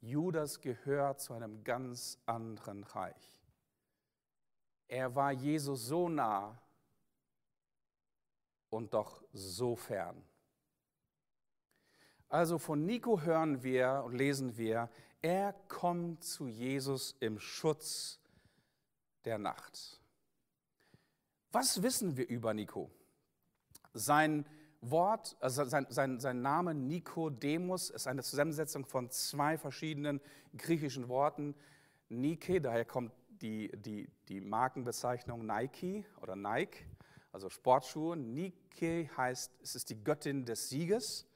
[0.00, 3.44] Judas gehört zu einem ganz anderen Reich.
[4.88, 6.58] Er war Jesus so nah
[8.70, 10.24] und doch so fern.
[12.32, 14.88] Also von Nico hören wir und lesen wir,
[15.20, 18.20] er kommt zu Jesus im Schutz
[19.26, 20.00] der Nacht.
[21.50, 22.90] Was wissen wir über Nico?
[23.92, 24.46] Sein
[24.80, 30.18] Wort, also sein, sein, sein Name Nikodemus ist eine Zusammensetzung von zwei verschiedenen
[30.56, 31.54] griechischen Worten.
[32.08, 36.86] Nike, daher kommt die, die, die Markenbezeichnung Nike oder Nike,
[37.30, 38.16] also Sportschuhe.
[38.16, 41.26] Nike heißt, es ist die Göttin des Sieges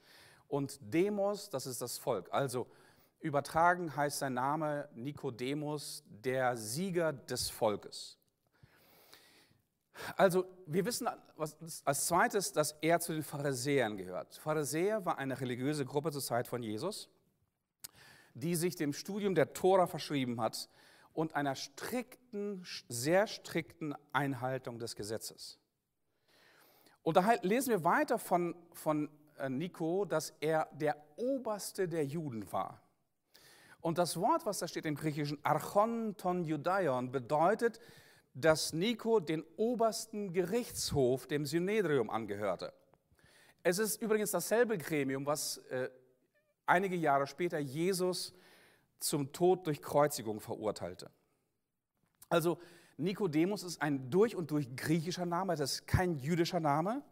[0.49, 2.29] und Demos, das ist das Volk.
[2.33, 2.67] Also
[3.21, 8.19] übertragen heißt sein Name Nikodemus, der Sieger des Volkes.
[10.17, 11.09] Also wir wissen
[11.85, 14.37] als zweites, dass er zu den Pharisäern gehört.
[14.37, 17.09] Pharisäer war eine religiöse Gruppe zur Zeit von Jesus,
[18.35, 20.69] die sich dem Studium der Tora verschrieben hat
[21.15, 25.59] und einer strikten, sehr strikten Einhaltung des Gesetzes.
[27.03, 29.09] Und da lesen wir weiter von, von
[29.49, 32.81] Nico, dass er der Oberste der Juden war.
[33.81, 37.79] Und das Wort, was da steht im Griechischen, Archon ton Judaion, bedeutet,
[38.35, 42.73] dass Nico den obersten Gerichtshof, dem Synedrium, angehörte.
[43.63, 45.89] Es ist übrigens dasselbe Gremium, was äh,
[46.67, 48.35] einige Jahre später Jesus
[48.99, 51.11] zum Tod durch Kreuzigung verurteilte.
[52.29, 52.59] Also
[52.97, 57.03] Nikodemus ist ein durch und durch griechischer Name, das ist kein jüdischer Name.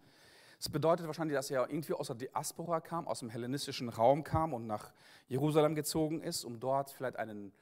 [0.59, 4.53] Es bedeutet wahrscheinlich, dass er irgendwie aus der Diaspora kam, aus dem hellenistischen Raum kam
[4.53, 4.93] und nach
[5.29, 7.53] Jerusalem gezogen ist, um dort vielleicht einen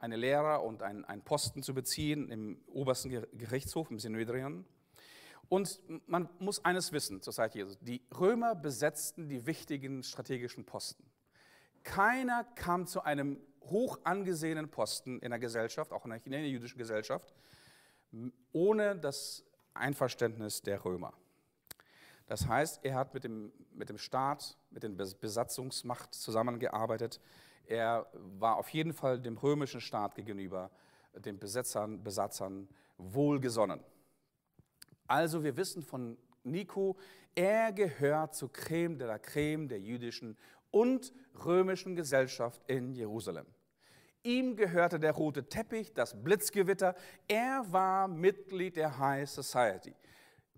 [0.00, 4.64] eine Lehrer und einen, einen Posten zu beziehen im obersten Gerichtshof, im Synedrion.
[5.48, 7.78] Und man muss eines wissen zur Zeit Jesus.
[7.80, 11.04] Die Römer besetzten die wichtigen strategischen Posten.
[11.82, 17.34] Keiner kam zu einem hoch angesehenen Posten in der Gesellschaft, auch in der jüdischen Gesellschaft,
[18.52, 21.12] ohne das Einverständnis der Römer.
[22.30, 27.20] Das heißt, er hat mit dem, mit dem Staat, mit der Besatzungsmacht zusammengearbeitet.
[27.66, 30.70] Er war auf jeden Fall dem römischen Staat gegenüber,
[31.12, 33.80] den Besetzern, Besatzern wohlgesonnen.
[35.08, 36.96] Also wir wissen von Nico,
[37.34, 40.38] er gehört zur Creme de la Creme der jüdischen
[40.70, 41.12] und
[41.44, 43.46] römischen Gesellschaft in Jerusalem.
[44.22, 46.94] Ihm gehörte der rote Teppich, das Blitzgewitter.
[47.26, 49.96] Er war Mitglied der High Society.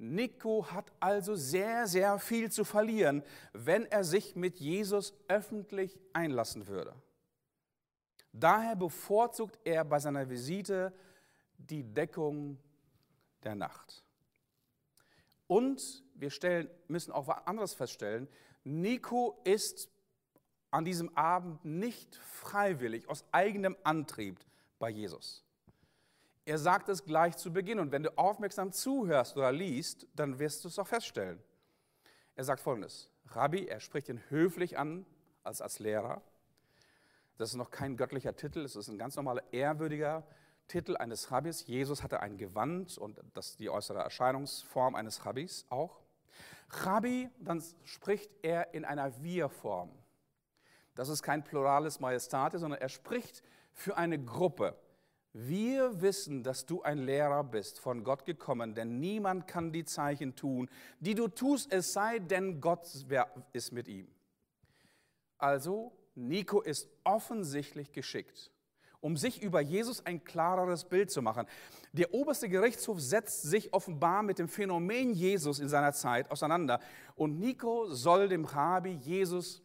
[0.02, 6.66] Nico hat also sehr, sehr viel zu verlieren, wenn er sich mit Jesus öffentlich einlassen
[6.66, 6.92] würde.
[8.32, 10.92] Daher bevorzugt er bei seiner Visite
[11.56, 12.58] die Deckung
[13.44, 14.02] der Nacht.
[15.46, 18.26] Und wir stellen, müssen auch was anderes feststellen,
[18.64, 19.88] Nico ist
[20.72, 24.40] an diesem Abend nicht freiwillig, aus eigenem Antrieb
[24.80, 25.44] bei Jesus.
[26.44, 30.64] Er sagt es gleich zu Beginn und wenn du aufmerksam zuhörst oder liest, dann wirst
[30.64, 31.40] du es auch feststellen.
[32.34, 35.06] Er sagt folgendes, Rabbi, er spricht ihn höflich an
[35.44, 36.22] als, als Lehrer.
[37.38, 40.26] Das ist noch kein göttlicher Titel, es ist ein ganz normaler, ehrwürdiger
[40.68, 41.66] Titel eines Rabbis.
[41.66, 46.00] Jesus hatte ein Gewand und das ist die äußere Erscheinungsform eines Rabbis auch.
[46.70, 49.90] Rabbi, dann spricht er in einer Wir-Form.
[50.94, 54.76] Das ist kein plurales Majestate, sondern er spricht für eine Gruppe.
[55.34, 60.36] Wir wissen, dass du ein Lehrer bist, von Gott gekommen, denn niemand kann die Zeichen
[60.36, 60.68] tun,
[61.00, 62.86] die du tust, es sei denn, Gott
[63.52, 64.08] ist mit ihm.
[65.38, 68.50] Also, Nico ist offensichtlich geschickt,
[69.00, 71.46] um sich über Jesus ein klareres Bild zu machen.
[71.92, 76.78] Der oberste Gerichtshof setzt sich offenbar mit dem Phänomen Jesus in seiner Zeit auseinander
[77.16, 79.62] und Nico soll dem Rabbi Jesus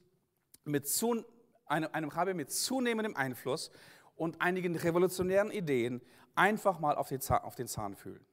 [0.63, 1.25] mit zu,
[1.65, 3.69] einem, einem Rabbi mit zunehmendem Einfluss
[4.17, 6.01] und einigen revolutionären Ideen
[6.35, 8.25] einfach mal auf den Zahn, auf den Zahn fühlen.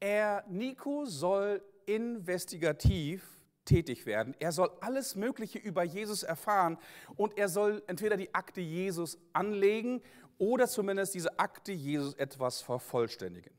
[0.00, 4.34] Er, Nico, soll investigativ tätig werden.
[4.40, 6.78] Er soll alles Mögliche über Jesus erfahren
[7.16, 10.02] und er soll entweder die Akte Jesus anlegen
[10.38, 13.52] oder zumindest diese Akte Jesus etwas vervollständigen.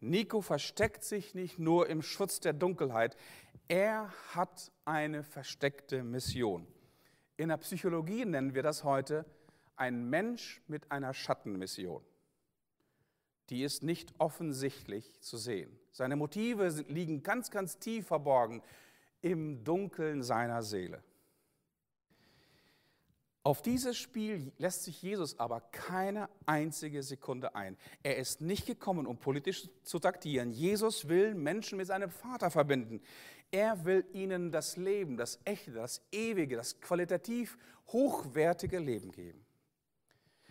[0.00, 3.16] Nico versteckt sich nicht nur im Schutz der Dunkelheit,
[3.66, 6.66] er hat eine versteckte Mission.
[7.36, 9.24] In der Psychologie nennen wir das heute
[9.78, 12.04] ein Mensch mit einer Schattenmission.
[13.50, 15.78] Die ist nicht offensichtlich zu sehen.
[15.90, 18.62] Seine Motive liegen ganz, ganz tief verborgen
[19.22, 21.02] im Dunkeln seiner Seele.
[23.42, 27.78] Auf dieses Spiel lässt sich Jesus aber keine einzige Sekunde ein.
[28.02, 30.50] Er ist nicht gekommen, um politisch zu taktieren.
[30.52, 33.00] Jesus will Menschen mit seinem Vater verbinden.
[33.50, 39.47] Er will ihnen das Leben, das echte, das ewige, das qualitativ hochwertige Leben geben.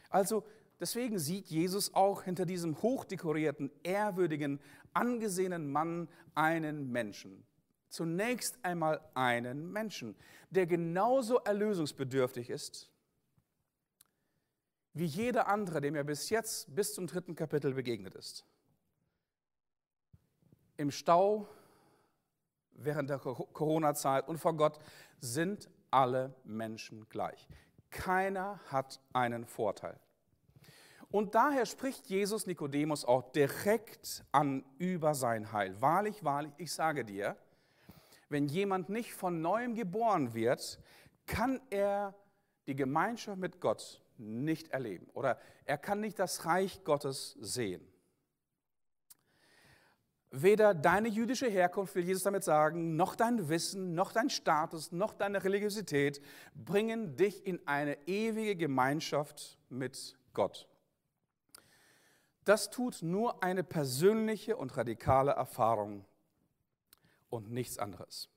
[0.10, 0.43] Also
[0.80, 4.60] deswegen sieht Jesus auch hinter diesem hochdekorierten, ehrwürdigen,
[4.93, 7.46] angesehenen Mann einen Menschen.
[7.89, 10.15] Zunächst einmal einen Menschen,
[10.50, 12.91] der genauso erlösungsbedürftig ist
[14.98, 18.46] wie jeder andere, dem er bis jetzt, bis zum dritten Kapitel begegnet ist.
[20.76, 21.48] Im Stau,
[22.72, 24.80] während der Corona-Zeit und vor Gott
[25.20, 27.48] sind alle Menschen gleich.
[27.98, 30.00] Keiner hat einen Vorteil.
[31.10, 35.82] Und daher spricht Jesus Nikodemus auch direkt an über sein Heil.
[35.82, 37.36] Wahrlich, wahrlich, ich sage dir,
[38.30, 40.80] wenn jemand nicht von neuem geboren wird,
[41.26, 42.14] kann er
[42.68, 47.82] die Gemeinschaft mit Gott nicht erleben oder er kann nicht das Reich Gottes sehen.
[50.30, 55.13] Weder deine jüdische Herkunft, will Jesus damit sagen, noch dein Wissen, noch dein Status, noch
[55.13, 56.22] deine Religiosität
[56.54, 60.68] bringen dich in eine ewige Gemeinschaft mit Gott.
[62.44, 66.06] Das tut nur eine persönliche und radikale Erfahrung
[67.30, 68.30] und nichts anderes.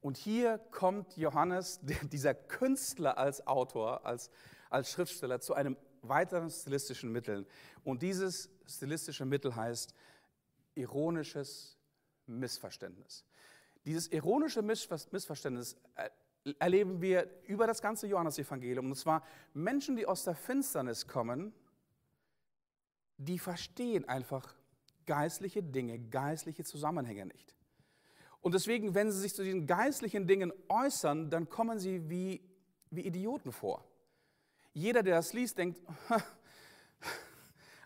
[0.00, 1.80] Und hier kommt Johannes,
[2.12, 4.30] dieser Künstler als Autor, als,
[4.70, 7.46] als Schriftsteller, zu einem weiteren stilistischen Mittel.
[7.84, 9.94] Und dieses stilistische Mittel heißt
[10.74, 11.78] ironisches
[12.26, 13.24] Missverständnis.
[13.84, 16.10] Dieses ironische Missverständnis äh,
[16.58, 18.86] erleben wir über das ganze Johannesevangelium.
[18.86, 21.54] Und zwar Menschen, die aus der Finsternis kommen,
[23.16, 24.54] die verstehen einfach
[25.06, 27.54] geistliche Dinge, geistliche Zusammenhänge nicht.
[28.40, 32.42] Und deswegen, wenn sie sich zu diesen geistlichen Dingen äußern, dann kommen sie wie,
[32.90, 33.84] wie Idioten vor.
[34.74, 35.80] Jeder, der das liest, denkt,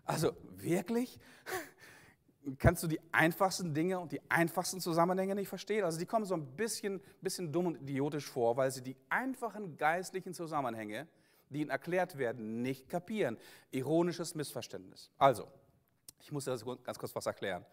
[0.05, 1.21] also wirklich?
[2.59, 5.85] Kannst du die einfachsten Dinge und die einfachsten Zusammenhänge nicht verstehen?
[5.85, 9.77] Also die kommen so ein bisschen, bisschen dumm und idiotisch vor, weil sie die einfachen
[9.77, 11.09] geistlichen Zusammenhänge,
[11.51, 13.37] die ihnen erklärt werden, nicht kapieren.
[13.71, 15.11] Ironisches Missverständnis.
[15.19, 15.49] Also,
[16.21, 17.65] ich muss das ganz kurz was erklären.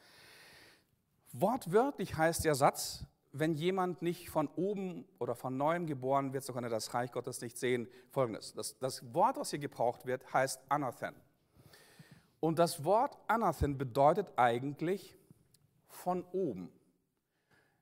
[1.32, 6.54] Wortwörtlich heißt der Satz, wenn jemand nicht von oben oder von neuem geboren wird, so
[6.54, 7.90] kann er das Reich Gottes nicht sehen.
[8.10, 11.16] Folgendes: Das, das Wort, was hier gebraucht wird, heißt Anathen.
[12.46, 15.18] Und das Wort Anathen bedeutet eigentlich
[15.88, 16.72] von oben.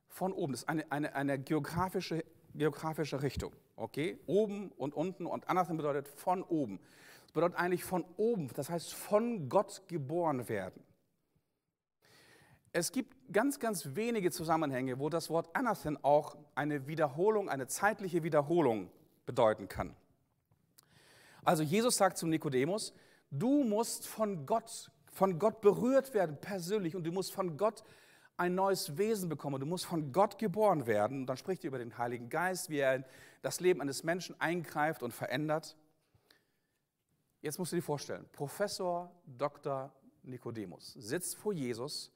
[0.07, 0.53] Von oben.
[0.53, 2.23] Das ist eine, eine, eine geografische,
[2.55, 3.51] geografische Richtung.
[3.75, 4.17] Okay?
[4.25, 5.25] Oben und unten.
[5.25, 6.79] Und Anathen bedeutet von oben.
[7.23, 8.47] Das bedeutet eigentlich von oben.
[8.53, 10.81] Das heißt von Gott geboren werden.
[12.71, 18.23] Es gibt ganz, ganz wenige Zusammenhänge, wo das Wort Anathen auch eine Wiederholung, eine zeitliche
[18.23, 18.89] Wiederholung
[19.25, 19.93] bedeuten kann.
[21.43, 22.93] Also Jesus sagt zum Nikodemus,
[23.35, 27.83] Du musst von Gott, von Gott berührt werden, persönlich, und du musst von Gott
[28.37, 29.59] ein neues Wesen bekommen.
[29.59, 31.21] Du musst von Gott geboren werden.
[31.21, 33.05] Und dann spricht er über den Heiligen Geist, wie er in
[33.41, 35.75] das Leben eines Menschen eingreift und verändert.
[37.41, 39.91] Jetzt musst du dir vorstellen, Professor Dr.
[40.21, 42.11] Nikodemus sitzt vor Jesus,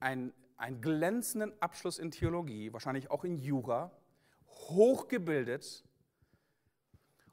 [0.00, 3.90] ein, einen glänzenden Abschluss in Theologie, wahrscheinlich auch in Jura,
[4.68, 5.85] hochgebildet,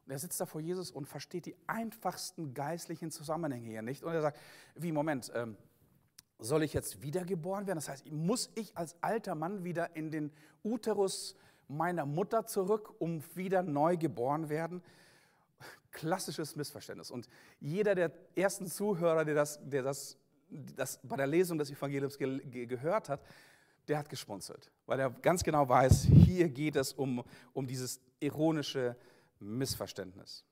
[0.06, 4.04] Und er sitzt da vor Jesus und versteht die einfachsten geistlichen Zusammenhänge hier nicht.
[4.04, 4.40] Und er sagt,
[4.76, 5.58] wie, Moment, ähm,
[6.40, 7.78] soll ich jetzt wiedergeboren werden?
[7.78, 10.32] Das heißt, muss ich als alter Mann wieder in den
[10.64, 11.36] Uterus
[11.68, 14.84] meiner Mutter zurück, um wieder neu geboren werden?
[15.92, 17.12] Klassisches Missverständnis.
[17.12, 17.30] Und
[17.60, 20.18] jeder der ersten Zuhörer, der das, der das,
[20.50, 23.22] das bei der Lesung des Evangeliums ge ge gehört hat,
[23.88, 27.24] der hat geschmunzelt, weil er ganz genau weiß, hier geht es um,
[27.54, 28.96] um dieses ironische
[29.44, 30.46] Missverständnis.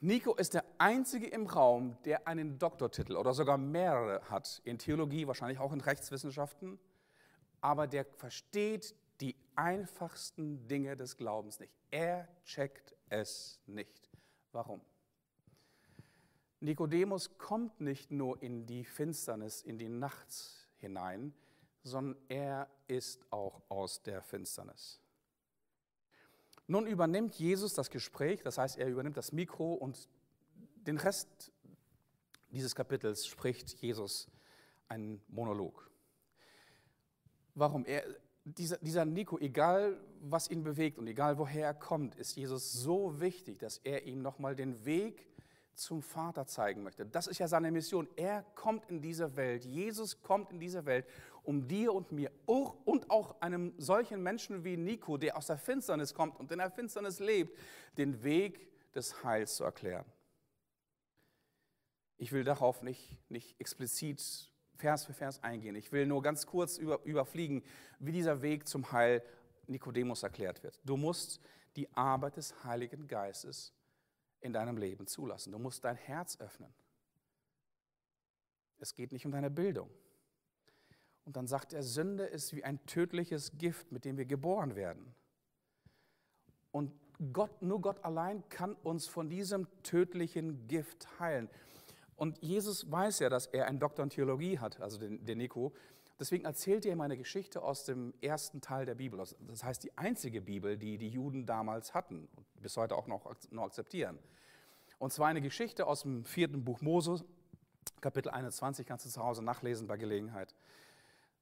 [0.00, 5.26] Nico ist der Einzige im Raum, der einen Doktortitel oder sogar mehrere hat, in Theologie,
[5.26, 6.78] wahrscheinlich auch in Rechtswissenschaften,
[7.60, 11.72] aber der versteht die einfachsten Dinge des Glaubens nicht.
[11.90, 14.10] Er checkt es nicht.
[14.52, 14.82] Warum?
[16.60, 20.28] Nikodemus kommt nicht nur in die Finsternis, in die Nacht
[20.76, 21.34] hinein,
[21.82, 25.03] sondern er ist auch aus der Finsternis.
[26.66, 30.08] Nun übernimmt Jesus das Gespräch, das heißt, er übernimmt das Mikro und
[30.86, 31.52] den Rest
[32.50, 34.28] dieses Kapitels spricht Jesus
[34.88, 35.90] einen Monolog.
[37.54, 37.84] Warum?
[37.84, 38.04] Er,
[38.44, 43.20] dieser, dieser Nico, egal was ihn bewegt und egal woher er kommt, ist Jesus so
[43.20, 45.26] wichtig, dass er ihm nochmal den Weg
[45.74, 47.04] zum Vater zeigen möchte.
[47.04, 48.08] Das ist ja seine Mission.
[48.16, 51.06] Er kommt in diese Welt, Jesus kommt in diese Welt,
[51.44, 56.14] um dir und mir und auch einem solchen Menschen wie Nico, der aus der Finsternis
[56.14, 57.56] kommt und in der Finsternis lebt,
[57.96, 60.06] den Weg des Heils zu erklären.
[62.16, 65.76] Ich will darauf nicht, nicht explizit Vers für Vers eingehen.
[65.76, 67.62] Ich will nur ganz kurz über, überfliegen,
[67.98, 69.22] wie dieser Weg zum Heil
[69.66, 70.80] Nikodemus erklärt wird.
[70.84, 71.40] Du musst
[71.76, 73.72] die Arbeit des Heiligen Geistes
[74.40, 75.52] in deinem Leben zulassen.
[75.52, 76.72] Du musst dein Herz öffnen.
[78.78, 79.90] Es geht nicht um deine Bildung.
[81.24, 85.14] Und dann sagt er, Sünde ist wie ein tödliches Gift, mit dem wir geboren werden.
[86.70, 86.92] Und
[87.32, 91.48] Gott, nur Gott allein kann uns von diesem tödlichen Gift heilen.
[92.16, 95.72] Und Jesus weiß ja, dass er einen Doktor in Theologie hat, also den, den Nico.
[96.18, 99.18] Deswegen erzählt er ihm eine Geschichte aus dem ersten Teil der Bibel.
[99.18, 103.34] Das heißt, die einzige Bibel, die die Juden damals hatten und bis heute auch noch,
[103.50, 104.18] noch akzeptieren.
[104.98, 107.24] Und zwar eine Geschichte aus dem vierten Buch Mose,
[108.00, 110.54] Kapitel 21, kannst du zu Hause nachlesen bei Gelegenheit.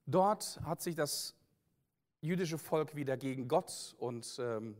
[0.06, 1.34] Dort hat sich das
[2.20, 4.76] jüdische Volk wieder gegen Gott und ähm,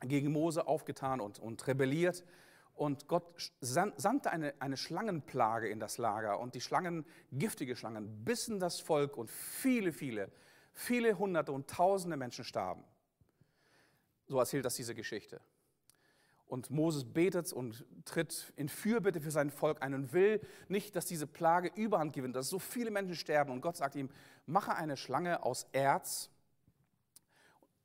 [0.00, 2.24] gegen Mose aufgetan und, und rebelliert.
[2.74, 8.60] Und Gott sandte eine, eine Schlangenplage in das Lager und die Schlangen, giftige Schlangen, bissen
[8.60, 10.30] das Volk und viele, viele,
[10.72, 12.84] viele hunderte und tausende Menschen starben.
[14.28, 15.40] So erzählt das diese Geschichte.
[16.48, 21.04] Und Moses betet und tritt in Fürbitte für sein Volk ein und will nicht, dass
[21.04, 23.52] diese Plage Überhand gewinnt, dass so viele Menschen sterben.
[23.52, 24.08] Und Gott sagt ihm,
[24.46, 26.30] mache eine Schlange aus Erz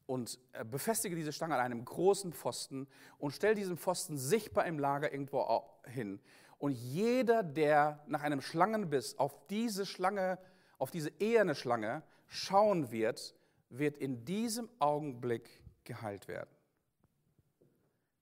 [0.06, 0.40] und
[0.72, 2.88] befestige diese Schlange an einem großen Pfosten
[3.18, 6.22] und stell diesen Pfosten sichtbar im Lager irgendwo hin.
[6.58, 10.40] Und jeder, der nach einem Schlangenbiss auf diese Schlange,
[10.78, 13.36] auf diese eherne Schlange schauen wird,
[13.70, 15.50] wird in diesem Augenblick
[15.84, 16.50] geheilt werden.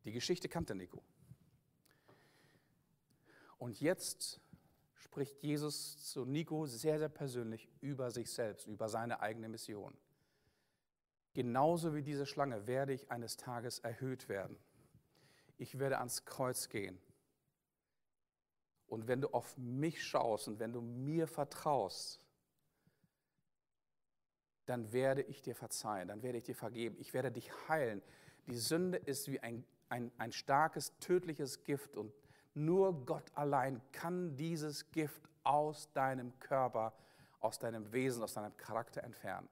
[0.05, 1.03] Die Geschichte kannte Nico.
[3.57, 4.41] Und jetzt
[4.95, 9.95] spricht Jesus zu Nico sehr, sehr persönlich über sich selbst, über seine eigene Mission.
[11.33, 14.57] Genauso wie diese Schlange werde ich eines Tages erhöht werden.
[15.57, 16.99] Ich werde ans Kreuz gehen.
[18.87, 22.19] Und wenn du auf mich schaust und wenn du mir vertraust,
[24.65, 28.01] dann werde ich dir verzeihen, dann werde ich dir vergeben, ich werde dich heilen.
[28.47, 32.13] Die Sünde ist wie ein ein, ein starkes, tödliches Gift und
[32.53, 36.93] nur Gott allein kann dieses Gift aus deinem Körper,
[37.39, 39.49] aus deinem Wesen, aus deinem Charakter entfernen.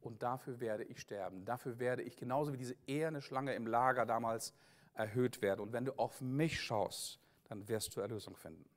[0.00, 1.44] Und dafür werde ich sterben.
[1.44, 4.52] Dafür werde ich genauso wie diese eherne Schlange im Lager damals
[4.92, 5.60] erhöht werden.
[5.60, 8.68] Und wenn du auf mich schaust, dann wirst du Erlösung finden.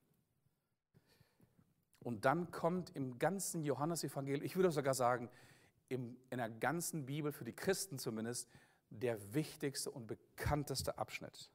[2.00, 5.30] Und dann kommt im ganzen Johannesevangelium, ich würde sogar sagen,
[5.90, 8.50] in der ganzen Bibel, für die Christen zumindest,
[8.90, 11.50] der wichtigste und bekannteste Abschnitt.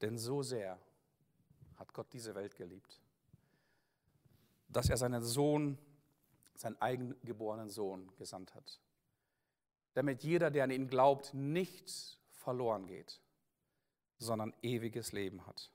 [0.00, 0.78] Denn so sehr
[1.76, 3.00] hat Gott diese Welt geliebt,
[4.68, 5.78] dass er seinen Sohn,
[6.54, 8.80] seinen eigengeborenen Sohn gesandt hat,
[9.94, 13.20] damit jeder, der an ihn glaubt, nicht verloren geht,
[14.18, 15.70] sondern ewiges Leben hat.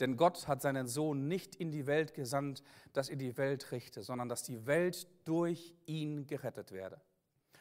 [0.00, 2.62] Denn Gott hat seinen Sohn nicht in die Welt gesandt,
[2.92, 7.00] dass er die Welt richte, sondern dass die Welt durch ihn gerettet werde.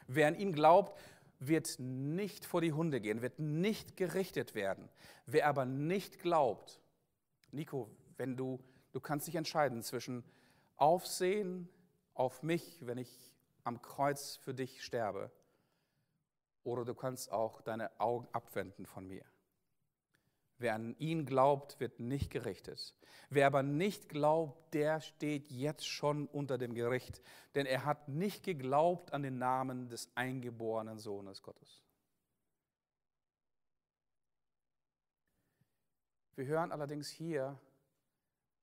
[0.08, 0.98] Wer an ihn glaubt,
[1.40, 4.90] wird nicht vor die Hunde gehen, wird nicht gerichtet werden.
[5.26, 6.80] Wer aber nicht glaubt,
[7.52, 8.60] Nico, wenn du,
[8.92, 10.24] du kannst dich entscheiden zwischen
[10.78, 11.70] Aufsehen
[12.14, 13.34] auf mich, wenn ich
[13.64, 15.32] am Kreuz für dich sterbe,
[16.64, 19.24] oder du kannst auch deine Augen abwenden von mir.
[20.58, 22.96] Wer an ihn glaubt, wird nicht gerichtet.
[23.30, 27.22] Wer aber nicht glaubt, der steht jetzt schon unter dem Gericht,
[27.56, 31.84] denn er hat nicht geglaubt an den Namen des eingeborenen Sohnes Gottes.
[36.36, 37.58] Wir hören allerdings hier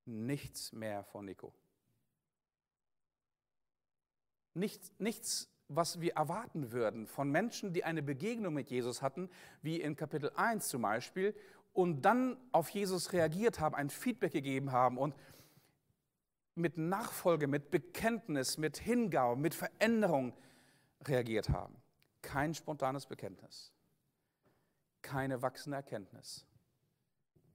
[0.05, 1.53] nichts mehr von Nico.
[4.53, 9.29] Nichts, nichts, was wir erwarten würden von Menschen, die eine Begegnung mit Jesus hatten,
[9.63, 11.35] wie in Kapitel 1 zum Beispiel,
[11.73, 15.15] und dann auf Jesus reagiert haben, ein Feedback gegeben haben und
[16.55, 20.33] mit Nachfolge, mit Bekenntnis, mit Hingabe, mit Veränderung
[21.07, 21.75] reagiert haben.
[22.21, 23.73] Kein spontanes Bekenntnis,
[25.01, 26.45] keine wachsende Erkenntnis,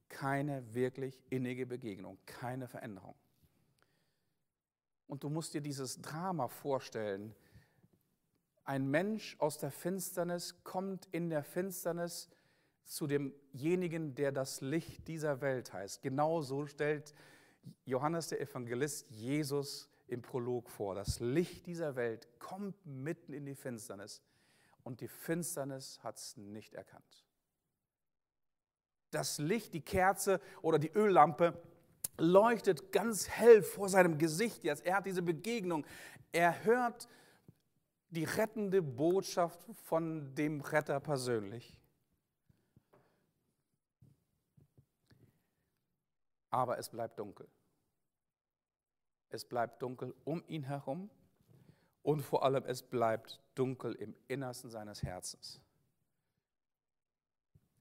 [0.08, 3.14] keine wirklich innige Begegnung, keine Veränderung.
[5.06, 7.34] Und du musst dir dieses Drama vorstellen.
[8.64, 12.28] Ein Mensch aus der Finsternis kommt in der Finsternis
[12.88, 16.02] zu demjenigen, der das Licht dieser Welt heißt.
[16.02, 17.14] Genau so stellt
[17.84, 20.94] Johannes der Evangelist Jesus im Prolog vor.
[20.94, 24.22] Das Licht dieser Welt kommt mitten in die Finsternis
[24.84, 27.26] und die Finsternis hat es nicht erkannt.
[29.10, 31.60] Das Licht, die Kerze oder die Öllampe
[32.16, 34.84] leuchtet ganz hell vor seinem Gesicht jetzt.
[34.86, 35.86] Er hat diese Begegnung.
[36.32, 37.06] Er hört
[38.10, 41.76] die rettende Botschaft von dem Retter persönlich.
[46.50, 47.48] Aber es bleibt dunkel.
[49.30, 51.10] Es bleibt dunkel um ihn herum
[52.02, 55.60] und vor allem es bleibt dunkel im Innersten seines Herzens.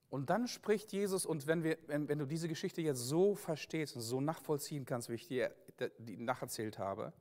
[0.09, 3.95] Und dann spricht Jesus, und wenn, wir, wenn, wenn du diese Geschichte jetzt so verstehst
[3.95, 5.53] und so nachvollziehen kannst, wie ich dir
[5.97, 7.13] die nacherzählt habe,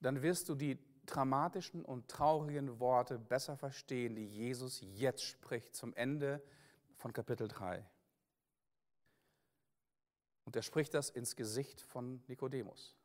[0.00, 5.92] dann wirst du die dramatischen und traurigen Worte besser verstehen, die Jesus jetzt spricht zum
[5.94, 6.42] Ende
[6.96, 7.84] von Kapitel 3.
[10.44, 12.96] Und er spricht das ins Gesicht von Nikodemus,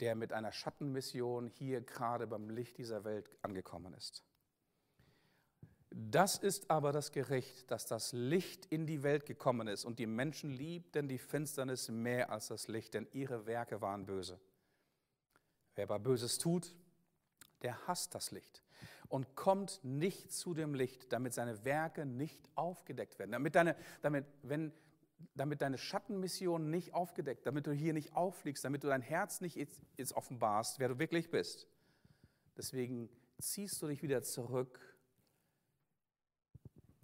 [0.00, 4.24] der mit einer Schattenmission hier gerade beim Licht dieser Welt angekommen ist.
[5.90, 10.06] Das ist aber das Gericht, dass das Licht in die Welt gekommen ist und die
[10.06, 14.40] Menschen liebten die Finsternis mehr als das Licht, denn ihre Werke waren böse.
[15.76, 16.74] Wer aber Böses tut,
[17.62, 18.63] der hasst das Licht
[19.14, 23.30] und kommt nicht zu dem Licht, damit seine Werke nicht aufgedeckt werden.
[23.30, 24.72] Damit deine, damit, wenn,
[25.36, 29.54] damit deine Schattenmission nicht aufgedeckt, damit du hier nicht auffliegst, damit du dein Herz nicht
[29.54, 31.68] jetzt, jetzt offenbarst, wer du wirklich bist.
[32.56, 33.08] Deswegen
[33.38, 34.80] ziehst du dich wieder zurück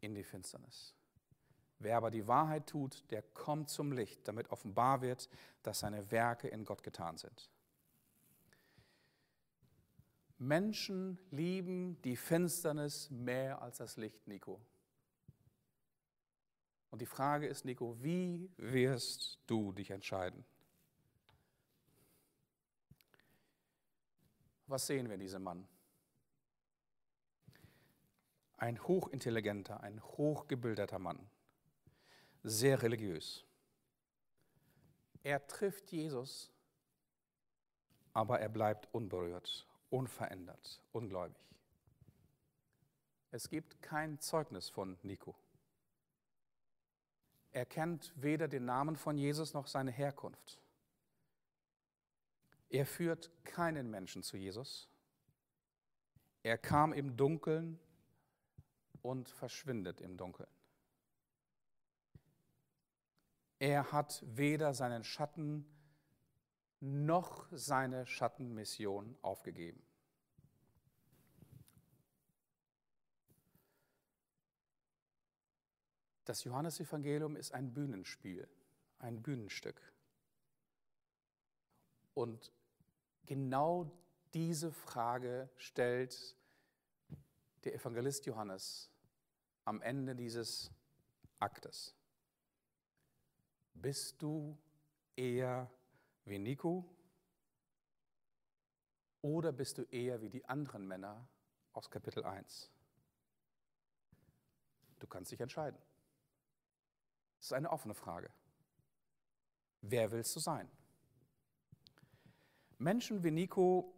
[0.01, 0.97] in die Finsternis.
[1.79, 5.29] Wer aber die Wahrheit tut, der kommt zum Licht, damit offenbar wird,
[5.63, 7.53] dass seine Werke in Gott getan sind.
[10.41, 14.59] Menschen lieben die Finsternis mehr als das Licht, Nico.
[16.91, 20.43] Und die Frage ist, Nico, wie wirst du dich entscheiden?
[24.67, 25.69] Was sehen wir in diesem Mann?
[28.57, 31.29] Ein hochintelligenter, ein hochgebildeter Mann,
[32.43, 33.45] sehr religiös.
[35.23, 36.51] Er trifft Jesus,
[38.15, 41.37] aber er bleibt unberührt unverändert, ungläubig.
[43.31, 45.37] Es gibt kein Zeugnis von Nico.
[47.53, 50.61] Er kennt weder den Namen von Jesus noch seine Herkunft.
[52.69, 54.89] Er führt keinen Menschen zu Jesus.
[56.43, 57.79] Er kam im Dunkeln
[59.03, 60.49] und verschwindet im Dunkeln.
[63.59, 65.67] Er hat weder seinen Schatten
[66.81, 69.83] noch seine Schattenmission aufgegeben.
[76.25, 78.49] Das Johannesevangelium ist ein Bühnenspiel,
[78.99, 79.81] ein Bühnenstück.
[82.15, 82.53] Und
[83.27, 83.91] genau
[84.33, 86.37] diese Frage stellt
[87.65, 88.91] der Evangelist Johannes
[89.65, 90.71] am Ende dieses
[91.39, 91.95] Aktes.
[93.75, 94.57] Bist du
[95.17, 95.71] eher
[96.25, 96.85] wie Nico?
[99.23, 101.29] Oder bist du eher wie die anderen Männer
[101.73, 102.71] aus Kapitel 1?
[104.99, 105.81] Du kannst dich entscheiden.
[107.39, 108.31] Das ist eine offene Frage.
[109.81, 110.71] Wer willst du sein?
[112.79, 113.95] Menschen wie Nico,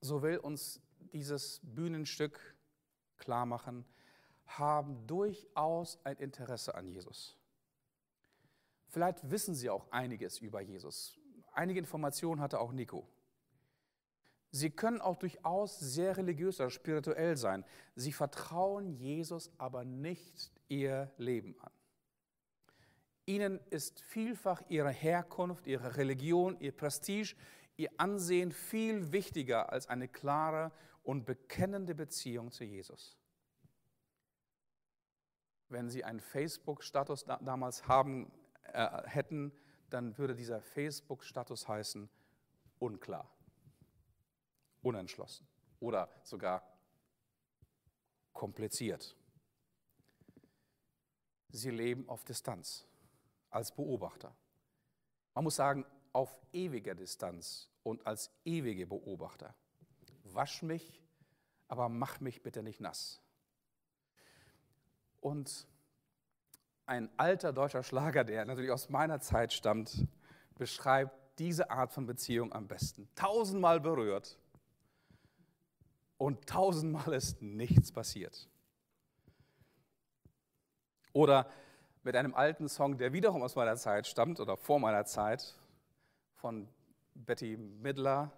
[0.00, 0.80] so will uns
[1.12, 2.56] dieses Bühnenstück
[3.18, 3.84] klar machen,
[4.46, 7.37] haben durchaus ein Interesse an Jesus.
[8.88, 11.18] Vielleicht wissen Sie auch einiges über Jesus.
[11.52, 13.06] Einige Informationen hatte auch Nico.
[14.50, 17.64] Sie können auch durchaus sehr religiös oder spirituell sein.
[17.94, 21.70] Sie vertrauen Jesus aber nicht ihr Leben an.
[23.26, 27.36] Ihnen ist vielfach ihre Herkunft, ihre Religion, ihr Prestige,
[27.76, 30.72] ihr Ansehen viel wichtiger als eine klare
[31.02, 33.18] und bekennende Beziehung zu Jesus.
[35.68, 38.32] Wenn Sie einen Facebook-Status damals haben
[38.72, 39.52] äh, hätten,
[39.90, 42.08] dann würde dieser Facebook-Status heißen
[42.78, 43.30] unklar
[44.82, 45.46] unentschlossen
[45.80, 46.62] oder sogar
[48.32, 49.16] kompliziert.
[51.50, 52.86] Sie leben auf Distanz
[53.50, 54.34] als Beobachter.
[55.34, 59.54] Man muss sagen, auf ewiger Distanz und als ewige Beobachter.
[60.24, 61.02] Wasch mich,
[61.68, 63.20] aber mach mich bitte nicht nass.
[65.20, 65.66] Und
[66.88, 70.06] ein alter deutscher Schlager, der natürlich aus meiner Zeit stammt,
[70.56, 73.08] beschreibt diese Art von Beziehung am besten.
[73.14, 74.38] Tausendmal berührt,
[76.18, 78.48] und tausendmal ist nichts passiert.
[81.12, 81.48] Oder
[82.02, 85.56] mit einem alten Song, der wiederum aus meiner Zeit stammt oder vor meiner Zeit,
[86.34, 86.68] von
[87.14, 88.32] Betty Midler,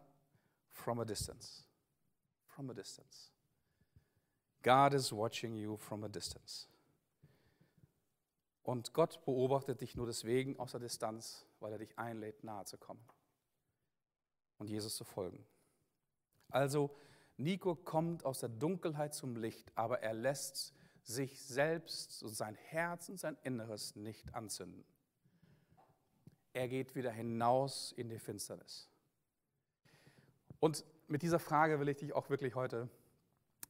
[0.69, 1.65] From a Distance.
[2.47, 3.33] From a Distance.
[4.63, 6.70] God is watching you from a distance.
[8.63, 12.77] Und Gott beobachtet dich nur deswegen aus der Distanz, weil er dich einlädt, nahe zu
[12.77, 13.05] kommen
[14.59, 15.45] und Jesus zu folgen.
[16.51, 16.95] Also
[17.37, 23.09] Nico kommt aus der Dunkelheit zum Licht, aber er lässt sich selbst und sein Herz
[23.09, 24.85] und sein Inneres nicht anzünden.
[26.53, 28.91] Er geht wieder hinaus in die Finsternis.
[30.59, 32.91] Und mit dieser Frage will ich dich auch wirklich heute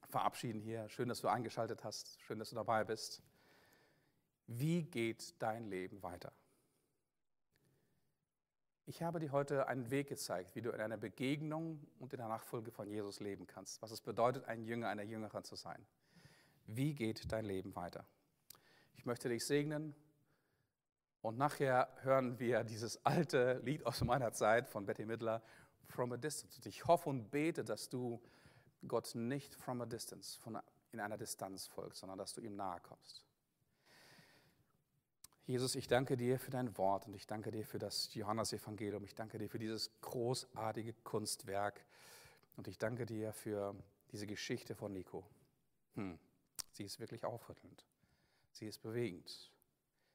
[0.09, 0.89] verabschieden hier.
[0.89, 2.21] Schön, dass du eingeschaltet hast.
[2.23, 3.23] Schön, dass du dabei bist.
[4.53, 6.33] Wie geht dein Leben weiter?
[8.85, 12.27] Ich habe dir heute einen Weg gezeigt, wie du in einer Begegnung und in der
[12.27, 15.87] Nachfolge von Jesus leben kannst, was es bedeutet, ein Jünger, eine Jüngerin zu sein.
[16.67, 18.05] Wie geht dein Leben weiter?
[18.95, 19.95] Ich möchte dich segnen
[21.23, 25.45] und nachher hören wir dieses alte Lied aus meiner Zeit von Betty Midler,
[25.87, 26.61] From a Distance.
[26.69, 28.21] ich hoffe und bete, dass du
[28.89, 30.59] Gott nicht from a distance, von,
[30.91, 33.30] in einer Distanz folgst, sondern dass du ihm nahe kommst.
[35.51, 39.03] Jesus, ich danke dir für dein Wort und ich danke dir für das Johannesevangelium.
[39.03, 41.85] Ich danke dir für dieses großartige Kunstwerk
[42.57, 43.75] und ich danke dir für
[44.13, 45.27] diese Geschichte von Nico.
[45.97, 46.21] Hm,
[46.71, 47.85] sie ist wirklich aufrüttelnd.
[48.53, 49.51] Sie ist bewegend.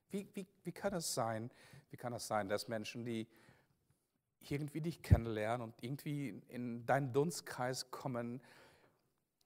[0.09, 1.51] Wie, wie, wie kann es sein,
[1.89, 3.27] wie kann es sein, dass Menschen, die
[4.39, 8.41] irgendwie dich kennenlernen und irgendwie in deinen Dunstkreis kommen,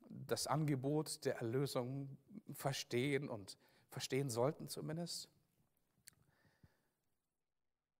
[0.07, 2.15] das Angebot der Erlösung
[2.53, 3.57] verstehen und
[3.89, 5.29] verstehen sollten zumindest,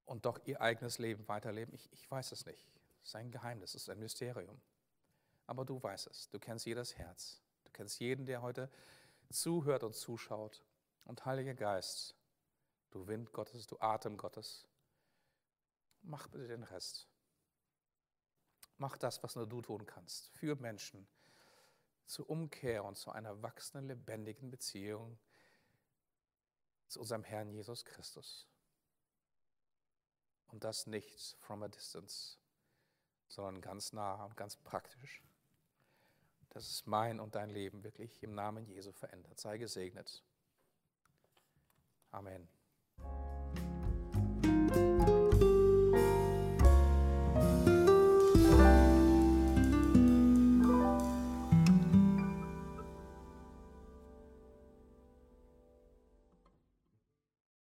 [0.10, 1.74] und doch ihr eigenes Leben weiterleben?
[1.76, 2.68] Ich, ich weiß es nicht.
[3.02, 4.60] Es ist ein Geheimnis, es ist ein Mysterium.
[5.46, 7.42] Aber du weißt es, du kennst jedes Herz.
[7.66, 8.70] Du kennst jeden, der heute
[9.30, 10.64] zuhört und zuschaut.
[11.06, 12.16] Und Heiliger Geist,
[12.92, 14.68] du Wind Gottes, du Atem Gottes,
[16.02, 17.08] mach bitte den Rest.
[18.78, 21.08] Mach das, was nur du tun kannst, für Menschen
[22.06, 25.20] zur Umkehr und zu einer wachsenden, lebendigen Beziehung
[26.88, 28.48] zu unserem Herrn Jesus Christus.
[30.52, 32.38] Und das nicht from a distance,
[33.28, 35.24] sondern ganz nah und ganz praktisch.
[36.50, 39.40] Dass es mein und dein Leben wirklich im Namen Jesu verändert.
[39.40, 40.24] Sei gesegnet.
[42.12, 42.50] Amen.